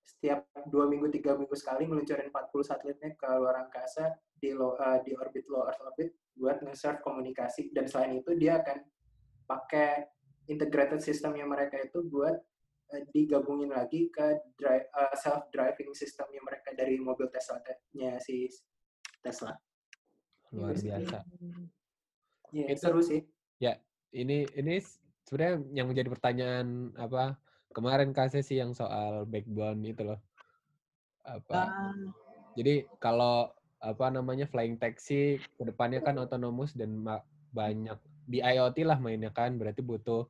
[0.05, 4.13] setiap dua minggu tiga minggu sekali ngeluncurin 40 satelitnya ke luar angkasa
[4.45, 8.61] di low, uh, di orbit low Earth orbit buat nge-serve komunikasi dan selain itu dia
[8.61, 8.77] akan
[9.49, 10.05] pakai
[10.45, 12.37] integrated systemnya mereka itu buat
[12.93, 18.45] uh, digabungin lagi ke drive, uh, self driving systemnya mereka dari mobil Tesla-nya si
[19.25, 19.57] Tesla.
[20.53, 21.25] Luar biasa.
[22.53, 23.25] Ya, Itu- seru sih.
[24.15, 24.79] Ini ini
[25.27, 27.35] sebenarnya yang menjadi pertanyaan apa
[27.75, 30.23] kemarin kasih sih yang soal backbone itu loh.
[31.27, 31.67] Apa?
[31.67, 31.91] Ah,
[32.55, 33.51] Jadi kalau
[33.85, 37.05] apa namanya flying taxi ke depannya kan otonomus dan
[37.53, 40.25] banyak di IoT lah mainnya kan berarti butuh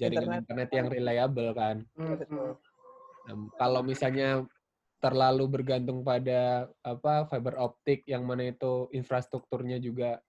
[0.00, 0.42] jaringan Internet.
[0.48, 1.76] internet yang reliable kan.
[1.94, 2.48] Hmm, betul.
[3.24, 4.42] Nah, kalau misalnya
[4.98, 10.24] terlalu bergantung pada apa fiber optik yang mana itu infrastrukturnya juga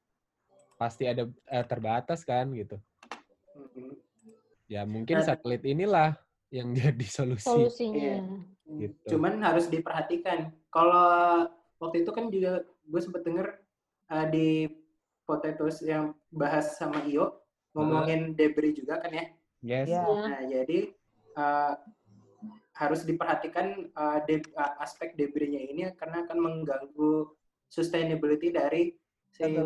[0.76, 2.76] pasti ada eh, terbatas kan gitu.
[3.56, 3.94] hmm, hmm.
[4.68, 6.20] Ya mungkin Nah, satelit inilah
[6.52, 8.20] yang jadi solusi Solusinya.
[8.20, 8.20] Iya.
[8.66, 9.08] Gitu.
[9.16, 10.52] Cuman harus diperhatikan.
[10.74, 11.48] Kalau
[11.86, 13.48] waktu itu kan juga gue sempet denger
[14.10, 14.66] uh, di
[15.26, 17.46] Potatoes yang bahas sama Iyo
[17.78, 19.26] ngomongin debris juga kan ya.
[19.62, 19.88] Yes.
[19.90, 20.02] Ya.
[20.06, 20.94] Nah jadi
[21.38, 21.74] uh,
[22.76, 27.30] harus diperhatikan uh, de- uh, aspek debrisnya ini karena akan mengganggu
[27.70, 28.94] sustainability dari
[29.34, 29.58] si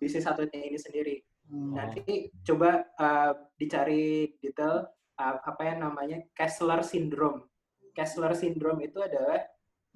[0.00, 1.16] bisnis satelitnya ini sendiri.
[1.46, 1.74] Hmm.
[1.78, 4.88] Nanti coba uh, dicari detail
[5.20, 7.46] uh, apa yang namanya Kessler syndrome.
[7.94, 9.44] Kessler syndrome itu adalah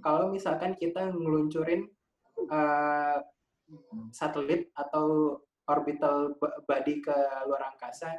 [0.02, 1.88] kalau misalkan kita ngeluncurin
[2.50, 3.18] uh,
[4.10, 5.38] satelit atau
[5.70, 6.34] orbital
[6.66, 8.18] body ke luar angkasa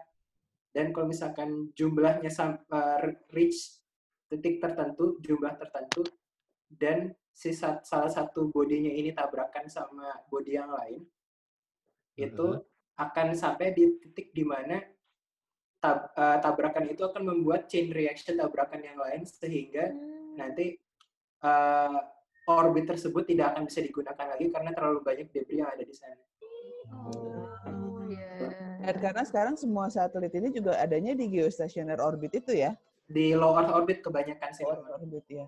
[0.72, 2.32] dan kalau misalkan jumlahnya
[2.72, 2.98] uh,
[3.36, 3.82] reach
[4.32, 6.08] titik tertentu, jumlah tertentu
[6.72, 11.04] dan si salah satu bodinya ini tabrakan sama body yang lain
[12.16, 12.64] itu Mhm.
[12.96, 14.78] akan sampai di titik di mana
[15.82, 19.90] tab- eh, tabrakan itu akan membuat chain reaction tabrakan yang lain sehingga
[20.38, 20.78] nanti
[21.42, 22.00] eh,
[22.48, 26.18] orbit tersebut tidak akan bisa digunakan lagi karena terlalu banyak debris yang ada di sana.
[26.92, 28.50] Oh, iya.
[28.82, 32.74] Dan karena sekarang semua satelit ini juga adanya di geostationary orbit itu ya.
[33.06, 34.66] Di low Earth orbit kebanyakan sih.
[34.66, 34.82] Low.
[34.82, 35.46] Earth orbit ya.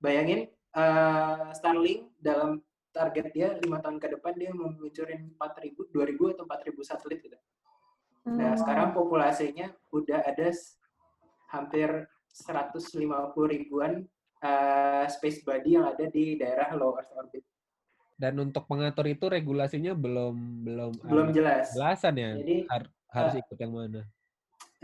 [0.00, 2.60] Bayangin eh, Starlink dalam
[2.94, 7.38] target dia lima tahun ke depan dia mau meluncurin 4.000, 2.000 atau 4.000 satelit gitu.
[8.24, 8.56] Nah Hmm.
[8.56, 10.48] sekarang populasinya udah ada
[11.52, 14.06] hampir 150 ribuan
[14.44, 17.44] eh, space body yang ada di daerah low Earth orbit.
[18.14, 21.74] Dan untuk pengatur itu regulasinya belum belum Belum jelas.
[21.74, 22.30] Jelasan ya.
[22.38, 24.02] Jadi Har- harus eh, ikut yang mana?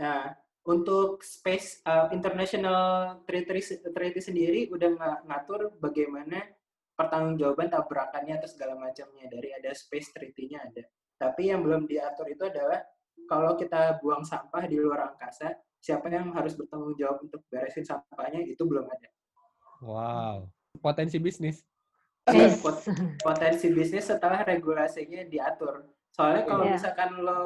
[0.01, 0.35] Nah,
[0.67, 2.81] untuk space uh, international
[3.23, 6.43] treaty, treaty sendiri udah nga- ngatur bagaimana
[6.97, 10.83] pertanggungjawaban tabrakannya atau segala macamnya dari ada space treaty-nya ada.
[11.17, 12.81] Tapi yang belum diatur itu adalah
[13.25, 18.43] kalau kita buang sampah di luar angkasa, siapa yang harus bertanggung jawab untuk beresin sampahnya
[18.45, 19.09] itu belum ada.
[19.81, 20.47] Wow.
[20.77, 21.65] Potensi bisnis.
[22.23, 22.61] Yes.
[22.61, 22.85] Pot-
[23.19, 25.83] Potensi bisnis setelah regulasinya diatur.
[26.11, 26.73] Soalnya kalau Iya.
[26.77, 27.39] misalkan lo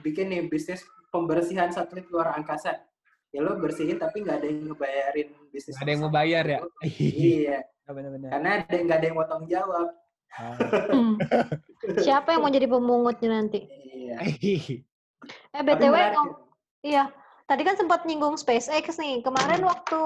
[0.00, 2.80] bikin nih bisnis pembersihan satelit luar angkasa,
[3.28, 5.76] ya lo bersihin tapi nggak ada yang ngebayarin bisnis.
[5.76, 6.58] Nggak ada yang mau bayar ya?
[6.96, 8.30] Iya, Ya, benar-benar.
[8.32, 9.88] karena ada nggak ada yang mau tanggung jawab.
[10.32, 10.52] Ah.
[10.90, 11.14] Hmm.
[11.98, 13.60] Siapa yang mau jadi pemungutnya nanti?
[13.68, 14.16] Iya.
[15.50, 16.38] Eh BTW ngom-
[16.80, 17.10] iya.
[17.46, 19.22] Tadi kan sempat nyinggung SpaceX nih.
[19.22, 20.00] Kemarin waktu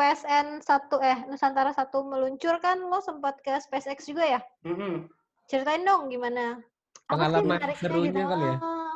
[0.00, 4.40] PSN 1 eh Nusantara 1 meluncur kan lo sempat ke SpaceX juga ya?
[4.40, 4.72] ya.
[4.72, 5.04] Mm-mm.
[5.44, 6.56] Ceritain dong gimana?
[7.04, 8.22] Apa sih Pengalaman menariknya serunya gitu?
[8.32, 8.58] kali ya?
[8.64, 8.94] Ah,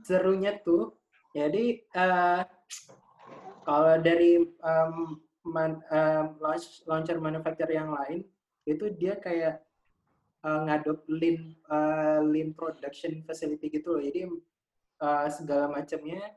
[0.00, 0.82] Serunya tuh,
[1.34, 2.42] jadi eh,
[3.66, 4.94] kalau dari em,
[5.42, 8.22] man- em, launch, launcher manufacturer yang lain,
[8.62, 9.58] itu dia kayak
[10.46, 14.02] eh, ngadop lean eh, lean production facility gitu loh.
[14.06, 14.30] Jadi
[15.02, 16.30] eh, segala macamnya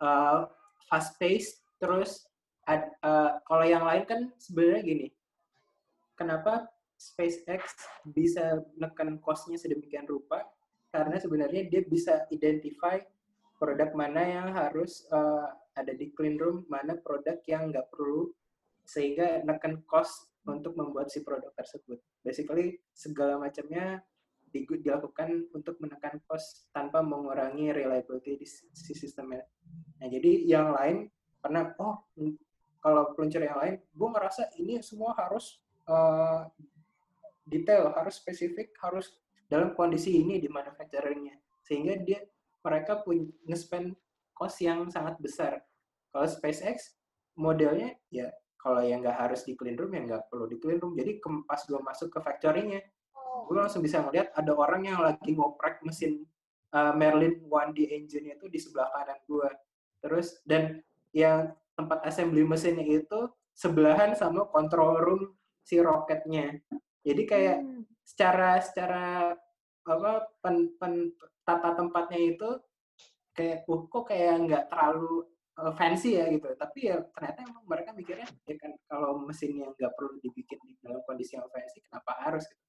[0.00, 0.40] eh,
[0.88, 2.26] fast pace, terus
[2.66, 5.06] ad- eh, kalau yang lain kan sebenarnya gini,
[6.16, 6.68] kenapa
[7.00, 10.44] SpaceX bisa menekan cost-nya sedemikian rupa?
[10.90, 12.98] Karena sebenarnya dia bisa identify
[13.56, 18.28] produk mana yang harus eh, ada di clean room, mana produk yang nggak perlu,
[18.84, 22.00] sehingga menekan cost untuk membuat si produk tersebut.
[22.24, 24.02] Basically segala macamnya
[24.52, 29.46] dilakukan untuk menekan cost tanpa mengurangi reliability di si si sistemnya.
[30.02, 31.06] Nah jadi yang lain
[31.40, 32.10] pernah oh
[32.80, 36.40] kalau peluncur yang lain, gue ngerasa ini semua harus eh,
[37.44, 39.12] detail, harus spesifik, harus
[39.46, 41.36] dalam kondisi ini di manufacturingnya.
[41.60, 42.24] Sehingga dia
[42.64, 43.92] mereka punya nge-spend
[44.32, 45.60] cost yang sangat besar.
[46.10, 46.96] Kalau SpaceX
[47.36, 50.96] modelnya ya kalau yang nggak harus di clean room ya nggak perlu di clean room.
[50.96, 52.80] Jadi pas gue masuk ke factory-nya,
[53.48, 56.22] gue langsung bisa ngeliat ada orang yang lagi ngoprek mesin
[56.74, 59.50] uh, Merlin 1D engine itu di sebelah kanan gue.
[60.00, 65.22] Terus dan yang tempat assembly mesinnya itu sebelahan sama control room
[65.64, 66.56] si roketnya.
[67.04, 67.82] Jadi kayak Hmm.
[68.04, 69.32] secara secara
[69.86, 70.12] apa
[70.44, 71.14] pen, pen-
[71.46, 72.48] tata tempatnya itu
[73.32, 75.24] kayak uh, kok kayak nggak terlalu
[75.58, 79.92] uh, fancy ya gitu tapi ya ternyata emang mereka mikirnya ya kan kalau mesinnya nggak
[79.96, 82.60] perlu dibikin di dalam kondisi yang fancy kenapa harus gitu.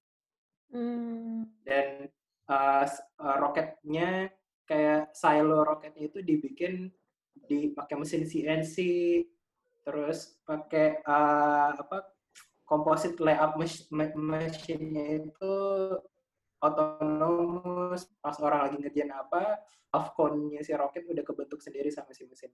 [0.71, 1.51] Hmm.
[1.67, 2.07] dan
[2.47, 2.87] uh,
[3.19, 4.31] roketnya
[4.63, 6.87] kayak silo roketnya itu dibikin
[7.35, 8.75] dipakai mesin CNC
[9.83, 12.07] terus pakai uh, apa
[13.19, 15.55] layout mach- ma- machine-nya itu
[16.63, 19.59] otonomous pas orang lagi ngerjain apa
[19.91, 20.15] off
[20.47, 22.51] nya si roket udah kebentuk sendiri sama si mesin.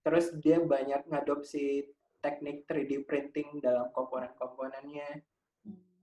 [0.00, 1.84] Terus dia banyak ngadopsi
[2.24, 5.20] teknik 3D printing dalam komponen-komponennya.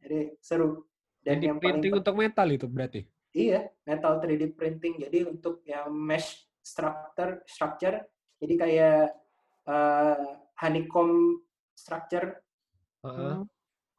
[0.06, 0.86] Jadi seru
[1.28, 3.02] dan Jadi yang paling printing untuk metal itu berarti.
[3.36, 4.94] Iya, metal 3D printing.
[5.04, 8.00] Jadi untuk yang mesh structure, structure,
[8.40, 9.04] jadi kayak
[9.68, 11.44] uh, honeycomb
[11.76, 12.40] structure,
[13.04, 13.44] Heeh.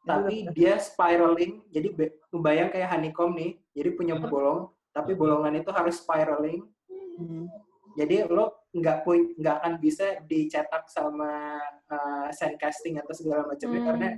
[0.09, 1.69] tapi dia spiraling.
[1.69, 3.61] Jadi kebayang kayak honeycomb nih.
[3.77, 4.33] Jadi punya Heeh.
[4.33, 6.65] bolong, tapi bolongan itu harus spiraling.
[6.89, 7.45] Hmm.
[7.93, 11.61] Jadi lo nggak pun nggak akan bisa dicetak sama
[11.93, 13.89] uh, sandcasting atau segala macamnya Hmm.
[13.93, 14.09] karena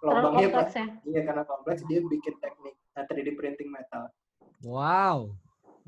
[0.00, 0.86] Terlalu lubangnya kompleks ya.
[1.04, 4.04] iya karena kompleks dia bikin teknik uh, 3D printing metal.
[4.64, 5.36] Wow.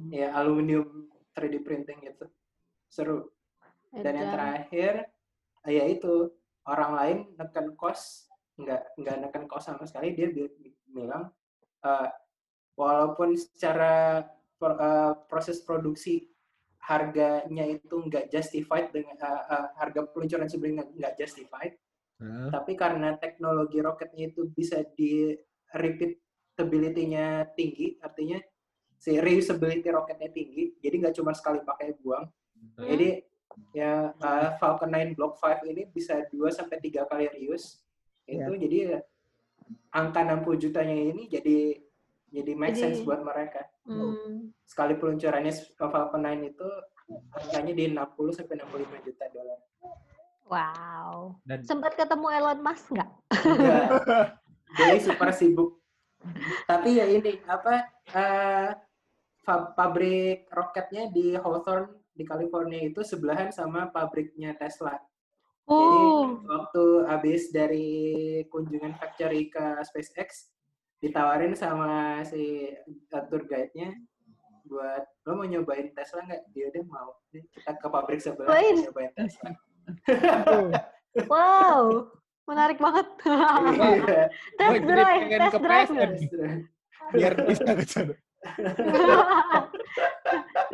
[0.08, 2.24] ya aluminium 3D printing itu
[2.88, 3.28] seru
[3.92, 4.92] dan yang terakhir
[5.68, 6.32] ya itu
[6.64, 11.28] orang lain neken kos nggak nggak neken kos sama sekali dia bi- bi- bilang
[11.84, 12.08] eh,
[12.76, 14.24] walaupun secara
[14.64, 16.24] eh, proses produksi
[16.82, 21.76] harganya itu nggak justified dengan eh, eh, harga peluncuran sebelumnya nggak justified
[22.50, 25.34] Tapi karena teknologi roketnya itu bisa di
[25.72, 28.38] repeatability-nya tinggi, artinya
[29.02, 32.28] si reusability roketnya tinggi, jadi nggak cuma sekali pakai buang.
[32.78, 32.86] Hmm.
[32.86, 33.08] Jadi
[33.74, 37.82] ya uh, Falcon 9 Block 5 ini bisa 2 sampai 3 kali reuse.
[38.22, 38.98] Itu jadi ya,
[39.90, 41.82] angka 60 jutanya ini jadi
[42.32, 43.66] jadi make Jadi- sense buat mereka.
[43.84, 44.54] Hmm.
[44.64, 46.68] Sekali peluncurannya Falcon 9 itu
[47.34, 49.60] harganya di 60 sampai 65 juta dolar.
[50.46, 51.38] Wow.
[51.46, 53.10] Dan Sempat ketemu Elon Musk nggak?
[53.46, 53.88] Enggak.
[54.78, 55.70] Jadi super sibuk.
[56.64, 58.70] Tapi ya ini apa eh,
[59.42, 64.96] fa- pabrik roketnya di Hawthorne di California itu sebelahan sama pabriknya Tesla.
[65.66, 66.42] Oh.
[66.42, 70.50] Waktu habis dari kunjungan factory ke SpaceX
[71.02, 72.70] ditawarin sama si
[73.10, 73.90] uh, tour guide-nya
[74.62, 76.42] buat lo mau nyobain Tesla nggak?
[76.54, 77.18] Dia deh mau.
[77.30, 79.50] Kita ke pabrik sebelah nyobain Tesla.
[81.28, 82.08] Wow.
[82.42, 83.06] Menarik banget.
[83.22, 84.26] Iya.
[84.58, 85.90] test drive, test drive.
[87.14, 88.14] Biar bisa ke sana.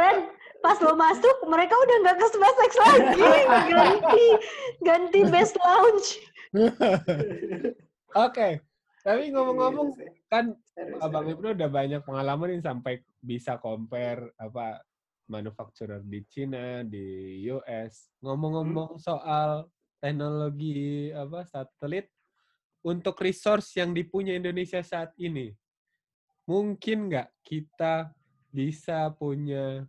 [0.01, 0.17] Ren,
[0.65, 3.29] pas lo masuk, mereka udah nggak ke SpaceX lagi.
[3.69, 4.27] Ganti,
[4.81, 6.09] ganti best lounge.
[8.17, 8.65] Oke.
[9.05, 10.53] Tapi ngomong-ngomong Iya kan
[11.01, 11.27] Abang.
[11.29, 14.83] Ibnu udah banyak pengalaman nih sampai bisa compare apa
[15.29, 18.09] manufacturer di Cina, di US.
[18.25, 19.69] Ngomong-ngomong soal
[20.01, 22.09] teknologi apa satelit
[22.83, 25.53] untuk resource yang dipunya Indonesia saat ini,
[26.49, 28.11] mungkin nggak kita
[28.49, 29.85] bisa punya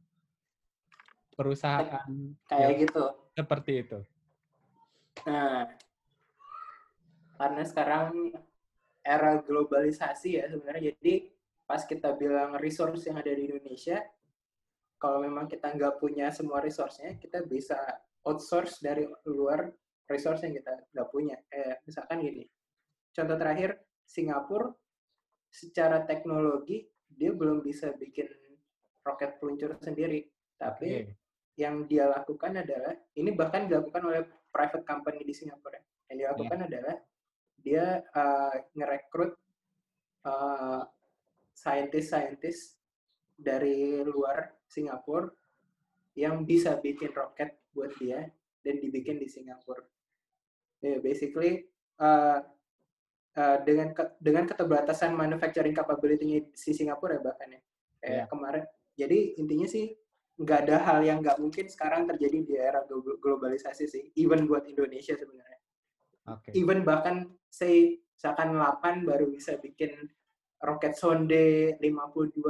[1.40, 2.03] perusahaan
[2.52, 3.03] kayak yang gitu.
[3.32, 3.99] seperti itu?
[5.24, 5.72] Nah,
[7.40, 8.36] karena sekarang
[8.99, 11.32] era globalisasi ya sebenarnya, jadi
[11.64, 14.03] pas kita bilang resource yang ada di Indonesia,
[15.00, 17.80] kalau memang kita nggak punya semua resource-nya, kita bisa
[18.28, 19.72] outsource dari luar
[20.12, 21.40] resource yang kita nggak punya.
[21.48, 22.44] Kayak misalkan gini,
[23.16, 24.76] contoh terakhir, Singapura
[25.50, 28.30] secara teknologi dia belum bisa bikin
[29.02, 30.28] roket peluncur sendiri,
[30.60, 31.16] tapi Oke.
[31.58, 34.22] yang dia lakukan adalah ini bahkan dilakukan oleh
[34.52, 35.80] private company di Singapura.
[36.12, 36.96] Yang dilakukan adalah
[37.60, 39.32] dia uh, ngerekrut
[40.28, 40.84] uh,
[41.56, 42.76] saintis-saintis
[43.40, 45.34] dari luar Singapura
[46.14, 48.30] yang bisa bikin roket buat dia
[48.62, 49.82] dan dibikin di Singapura.
[50.80, 51.68] Ya, basically
[52.00, 52.40] uh,
[53.36, 57.62] uh, dengan ke- dengan keterbatasan manufacturing capability-nya si Singapura ya bahkan ya.
[58.00, 58.24] Kayak Iya.
[58.32, 58.64] kemarin.
[58.96, 59.86] Jadi intinya sih
[60.40, 64.04] nggak ada hal yang nggak mungkin sekarang terjadi di era glo- globalisasi sih.
[64.16, 65.60] Even buat Indonesia sebenarnya.
[66.32, 66.56] Oke.
[66.56, 70.08] Even bahkan say misalkan 8 baru bisa bikin
[70.60, 72.44] roket sonde 52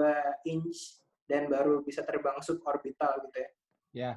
[0.45, 3.49] inch dan baru bisa terbang suborbital gitu ya.
[3.93, 4.11] Ya.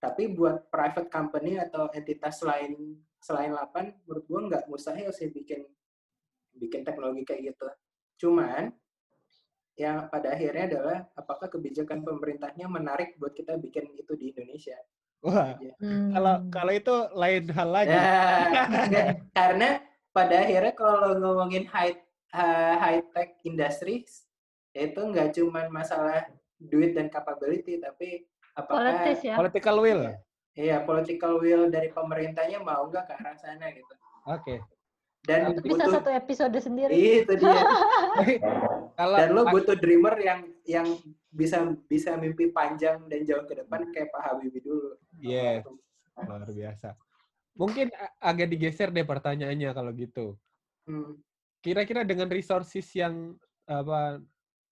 [0.00, 5.68] Tapi buat private company atau entitas lain selain 8, menurut gua nggak mustahil sih bikin
[6.56, 7.68] bikin teknologi kayak gitu.
[8.24, 8.72] Cuman
[9.76, 14.76] yang pada akhirnya adalah apakah kebijakan pemerintahnya menarik buat kita bikin itu di Indonesia.
[15.20, 15.52] Wah,
[15.84, 16.16] Hmm.
[16.16, 17.92] kalau kalau itu lain hal lagi.
[17.92, 19.84] Ya, karena
[20.16, 21.92] pada akhirnya kalau ngomongin high
[22.80, 24.24] high tech industries
[24.72, 26.26] itu nggak cuma masalah
[26.56, 29.34] duit dan capability tapi apakah Politis ya.
[29.34, 30.02] Political will.
[30.52, 33.94] iya political will dari pemerintahnya mau nggak ke arah sana gitu
[34.26, 34.60] Oke.
[35.22, 36.92] dan Itu bisa butuh satu episode sendiri.
[36.92, 37.54] itu dia
[38.98, 40.86] Kalau dan lo butuh dreamer yang yang
[41.30, 45.64] bisa bisa mimpi panjang dan jauh ke depan kayak Pak Habibie dulu Yes.
[46.20, 46.92] luar biasa.
[47.56, 47.88] Mungkin
[48.18, 50.36] agak digeser deh pertanyaannya kalau gitu.
[50.84, 51.16] Hmm.
[51.60, 54.20] Kira-kira dengan resources yang apa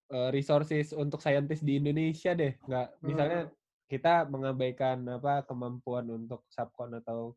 [0.08, 3.52] eh, resources untuk saintis di Indonesia deh, nggak misalnya
[3.88, 7.32] kita mengabaikan apa kemampuan untuk subcon atau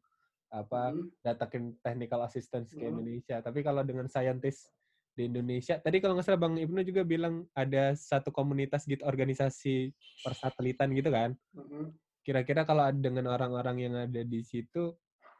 [0.52, 1.08] apa Hmm.
[1.24, 3.00] datangin technical assistance ke Hmm.
[3.00, 3.40] Indonesia.
[3.40, 4.68] Tapi kalau dengan saintis
[5.16, 9.96] di Indonesia, tadi kalau nggak salah Bang Ibnu juga bilang ada satu komunitas gitu organisasi
[10.24, 11.40] persatelitan gitu kan.
[11.56, 11.96] Hmm.
[12.22, 14.92] Kira-kira kalau dengan orang-orang yang ada di situ,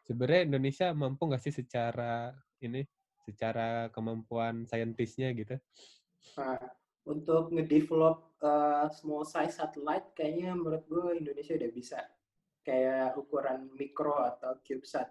[0.08, 2.32] sebenarnya Indonesia mampu nggak sih secara
[2.64, 2.88] ini,
[3.28, 5.60] secara kemampuan saintisnya gitu?
[6.40, 6.58] Nah,
[7.08, 12.00] untuk ngedevelop uh, small size satellite kayaknya menurut gue Indonesia udah bisa.
[12.62, 15.10] Kayak ukuran mikro atau CubeSat.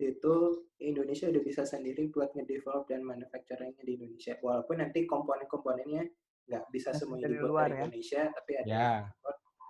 [0.00, 4.34] Itu Indonesia udah bisa sendiri buat ngedevelop dan manufacturingnya di Indonesia.
[4.40, 6.08] Walaupun nanti komponen-komponennya
[6.44, 7.84] nggak bisa semuanya dibuat luar dari ya?
[7.84, 8.90] Indonesia, tapi ada Ya,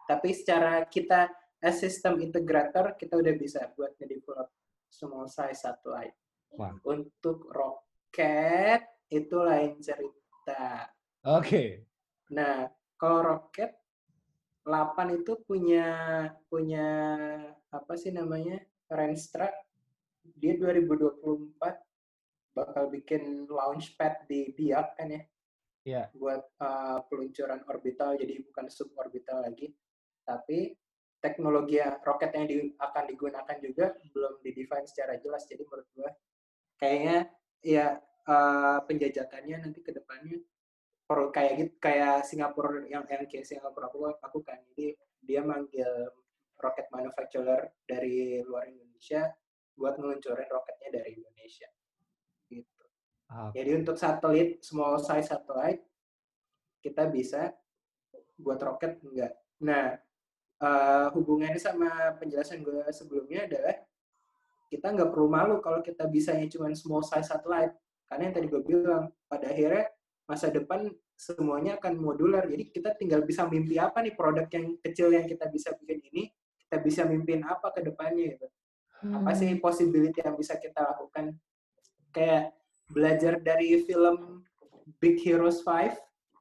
[0.05, 1.33] tapi secara kita
[1.65, 4.53] as system integrator kita udah bisa buat ngedevelop
[4.93, 6.17] small size satellite.
[6.55, 6.77] Wah.
[6.85, 10.93] Untuk roket itu lain cerita.
[11.25, 11.63] Oke.
[12.33, 12.69] Nah,
[13.01, 13.73] kalau roket
[14.65, 15.87] 8 itu punya
[16.49, 16.89] punya
[17.69, 18.61] apa sih namanya?
[18.89, 19.49] Renstra
[20.37, 21.61] dia 2024
[22.55, 25.23] bakal bikin launchpad di Biak kan ya
[25.85, 29.69] Ya, buat uh, peluncuran orbital jadi bukan suborbital lagi
[30.25, 30.73] tapi
[31.21, 36.09] teknologi roket yang di- akan digunakan juga belum didefine secara jelas jadi menurut gua
[36.81, 37.29] kayaknya
[37.61, 40.41] ya uh, penjajakannya nanti ke depannya
[41.15, 45.87] perlu kayak gitu kayak Singapura yang yang kayak Singapura aku lakukan jadi dia manggil
[46.59, 49.31] roket manufacturer dari luar Indonesia
[49.79, 51.71] buat ngeluncurin roketnya dari Indonesia
[52.51, 52.75] gitu
[53.35, 55.83] Ah, jadi untuk satelit small size satellite
[56.85, 57.51] kita bisa
[58.37, 59.33] buat roket enggak.
[59.65, 59.97] Nah,
[60.61, 63.75] eh, hubungannya sama penjelasan gue sebelumnya adalah
[64.69, 67.75] kita nggak perlu malu kalau kita bisanya cuma small size satellite.
[68.05, 69.89] Karena yang tadi gue bilang, pada akhirnya
[70.29, 72.45] masa depan semuanya akan modular.
[72.51, 76.31] Jadi kita tinggal bisa mimpi apa nih produk yang kecil yang kita bisa bikin ini,
[76.67, 78.47] kita bisa mimpin apa ke depannya gitu
[79.13, 79.37] apa Hmm.
[79.37, 81.37] sih possibility yang bisa kita lakukan
[82.15, 82.57] kayak
[82.89, 84.47] belajar dari film
[84.97, 85.93] Big Heroes 5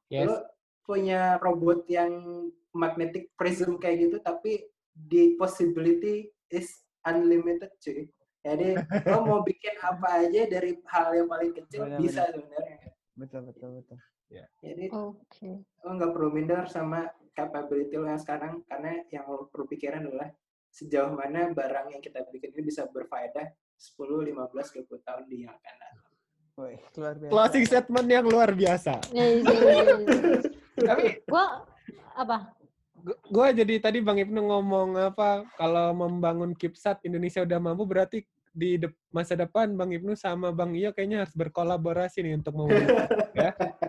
[0.08, 0.24] yes.
[0.24, 0.36] lu
[0.84, 2.12] punya robot yang
[2.72, 4.64] magnetic prism kayak gitu tapi
[4.96, 8.08] the possibility is unlimited cuy
[8.44, 8.80] jadi
[9.12, 12.78] lo mau bikin apa aja dari hal yang paling kecil Benar, bisa sebenarnya
[13.14, 13.98] Betul, betul, betul.
[14.58, 15.62] Jadi Oke.
[15.84, 17.06] lo nggak perlu minder sama
[17.36, 20.32] capability lo yang sekarang karena yang lo perlu pikiran adalah
[20.74, 23.46] sejauh mana barang yang kita bikin ini bisa berfaedah
[23.78, 26.12] 10, 15, 20 tahun di yang akan datang.
[26.54, 27.30] Wih, luar biasa.
[27.34, 28.94] Closing statement yang luar biasa.
[29.10, 30.44] Yes, yes, yes.
[30.74, 31.62] Tapi Gua
[32.14, 32.38] apa?
[33.04, 38.24] gue jadi tadi Bang Ibnu ngomong apa kalau membangun CubeSat Indonesia udah mampu berarti
[38.54, 43.10] di de- masa depan Bang Ibnu sama Bang Iyo kayaknya harus berkolaborasi nih untuk mewujudkan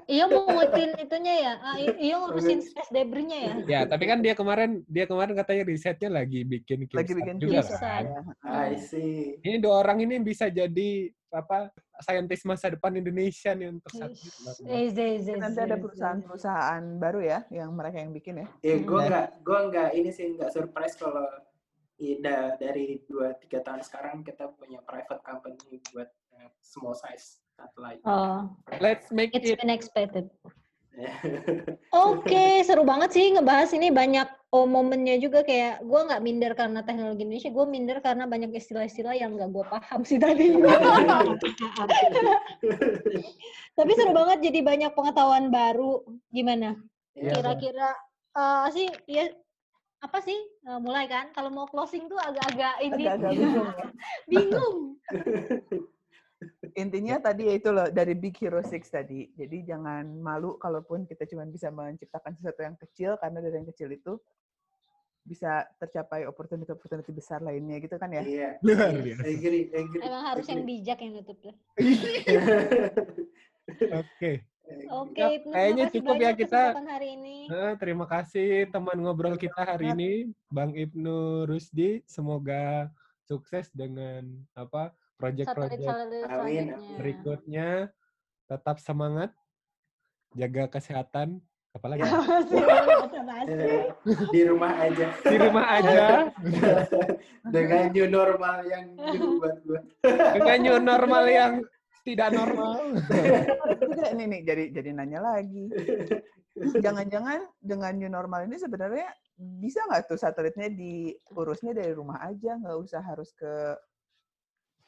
[0.09, 1.53] Iya mau ngurusin itunya ya.
[1.61, 3.55] Ah, I- iya ngurusin space debris-nya ya.
[3.69, 8.03] ya tapi kan dia kemarin dia kemarin katanya risetnya lagi bikin Lagi bikin juga CubeSat.
[8.09, 9.37] kan I see.
[9.45, 11.67] ini dua orang ini bisa jadi apa
[12.01, 14.63] saintis masa depan Indonesia nih untuk biasa.
[14.65, 14.87] Eh,
[15.35, 18.47] Nanti ada perusahaan-perusahaan baru ya yang mereka yang bikin ya.
[18.63, 21.27] Ya, gue nggak, gue nggak ini sih nggak surprise kalau
[21.95, 28.03] Ida dari dua tiga tahun sekarang kita punya private company buat eh, small size satellite.
[28.03, 28.51] Oh,
[28.83, 30.27] let's make it's it been expected.
[32.07, 36.79] Oke, seru banget sih ngebahas ini banyak oh, momennya juga kayak gue nggak minder karena
[36.87, 40.51] teknologi Indonesia, gue minder karena banyak istilah-istilah yang nggak gue paham sih tadi.
[43.77, 46.03] Tapi seru banget jadi banyak pengetahuan baru.
[46.31, 46.75] Gimana?
[47.15, 47.95] Ya, Kira-kira
[48.35, 49.31] eh, sih ya
[50.05, 51.29] apa sih Eh, mulai kan?
[51.29, 53.85] Kalau mau closing tuh agak-agak ini Agak-agak bingung ya.
[54.25, 54.77] bingung.
[56.81, 59.29] Intinya tadi ya itu loh dari Big Hero Six tadi.
[59.37, 63.93] Jadi jangan malu kalaupun kita cuma bisa menciptakan sesuatu yang kecil karena dari yang kecil
[63.93, 64.17] itu
[65.25, 68.21] bisa tercapai opportunity-opportunity besar lainnya gitu kan ya.
[68.25, 68.49] Iya.
[68.65, 69.21] Luar Iya, biasa.
[69.25, 70.01] Agree, agree.
[70.01, 71.55] Emang harus yang bijak yang nutup lah.
[74.01, 74.31] Oke.
[74.65, 76.63] Oke, Ya, Ibnu, kayaknya cukup ya kita.
[76.73, 77.45] hari ini.
[77.45, 80.11] Eh, terima kasih teman ngobrol kita hari ini,
[80.49, 82.01] Bang Ibnu Rusdi.
[82.03, 82.89] Semoga
[83.21, 85.85] sukses dengan apa proyek-proyek
[86.95, 87.93] berikutnya.
[88.45, 89.33] Tetap semangat,
[90.31, 92.01] jaga kesehatan, apalagi.
[93.45, 93.89] Eh,
[94.31, 95.07] Di rumah aja.
[95.19, 96.29] di rumah aja
[97.45, 98.85] Dengan new normal yang
[99.37, 99.79] buat gue.
[100.33, 101.53] dengan new normal yang
[102.05, 102.93] tidak normal.
[104.17, 105.67] Nih nih jadi jadi nanya lagi.
[106.55, 112.77] Jangan-jangan dengan new normal ini sebenarnya bisa nggak tuh satelitnya diurusnya dari rumah aja, nggak
[112.79, 113.75] usah harus ke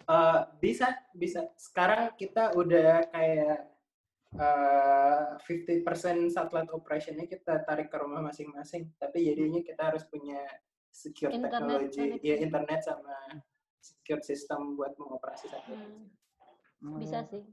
[0.08, 1.52] Eh, bisa, bisa.
[1.60, 3.60] Sekarang kita udah kayak
[4.40, 8.88] eh, 50% satelit operationnya kita tarik ke rumah masing-masing.
[8.96, 10.40] Tapi jadinya kita harus punya
[10.88, 13.14] secure Internet technology, ya internet sama
[13.84, 15.76] secure system buat mengoperasi satelit.
[15.76, 16.08] Hmm,
[16.82, 17.44] bisa sih.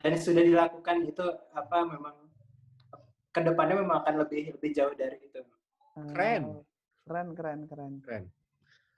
[0.00, 2.16] Dan sudah dilakukan itu apa memang
[3.30, 5.40] ke depannya memang akan lebih lebih jauh dari itu.
[6.14, 6.42] Keren.
[6.50, 6.64] Oh,
[7.06, 7.92] keren, keren, keren.
[8.02, 8.24] Keren.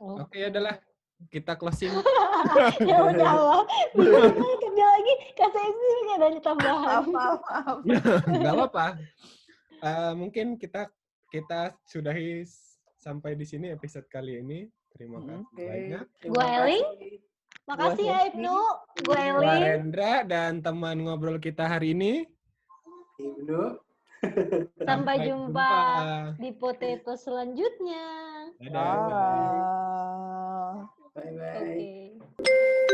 [0.00, 0.22] Oh.
[0.24, 0.80] Oke, ya adalah
[1.28, 1.92] kita closing.
[2.88, 3.62] ya udah Allah.
[3.92, 6.86] Kerja lagi kasih isi nggak ada tambahan.
[6.86, 7.78] Maaf, maaf, maaf.
[8.40, 8.86] Nggak apa-apa.
[9.82, 10.88] Eh, mungkin kita
[11.30, 12.46] kita sudahi
[12.98, 14.66] sampai di sini episode kali ini.
[14.92, 15.64] Terima kasih Oke.
[15.64, 16.04] banyak.
[16.20, 16.86] Terima Gua Eling.
[17.62, 18.58] Makasih ya Ibnu,
[19.06, 19.46] gue Eli.
[19.62, 22.26] Rendra dan teman ngobrol kita hari ini.
[23.22, 23.78] Ibnu.
[24.86, 28.06] Sampai, Sampai jumpa, jumpa di potato selanjutnya.
[28.62, 28.82] Dadah.
[31.14, 31.30] Bye bye.
[31.30, 32.18] bye, -bye.
[32.38, 32.91] Okay.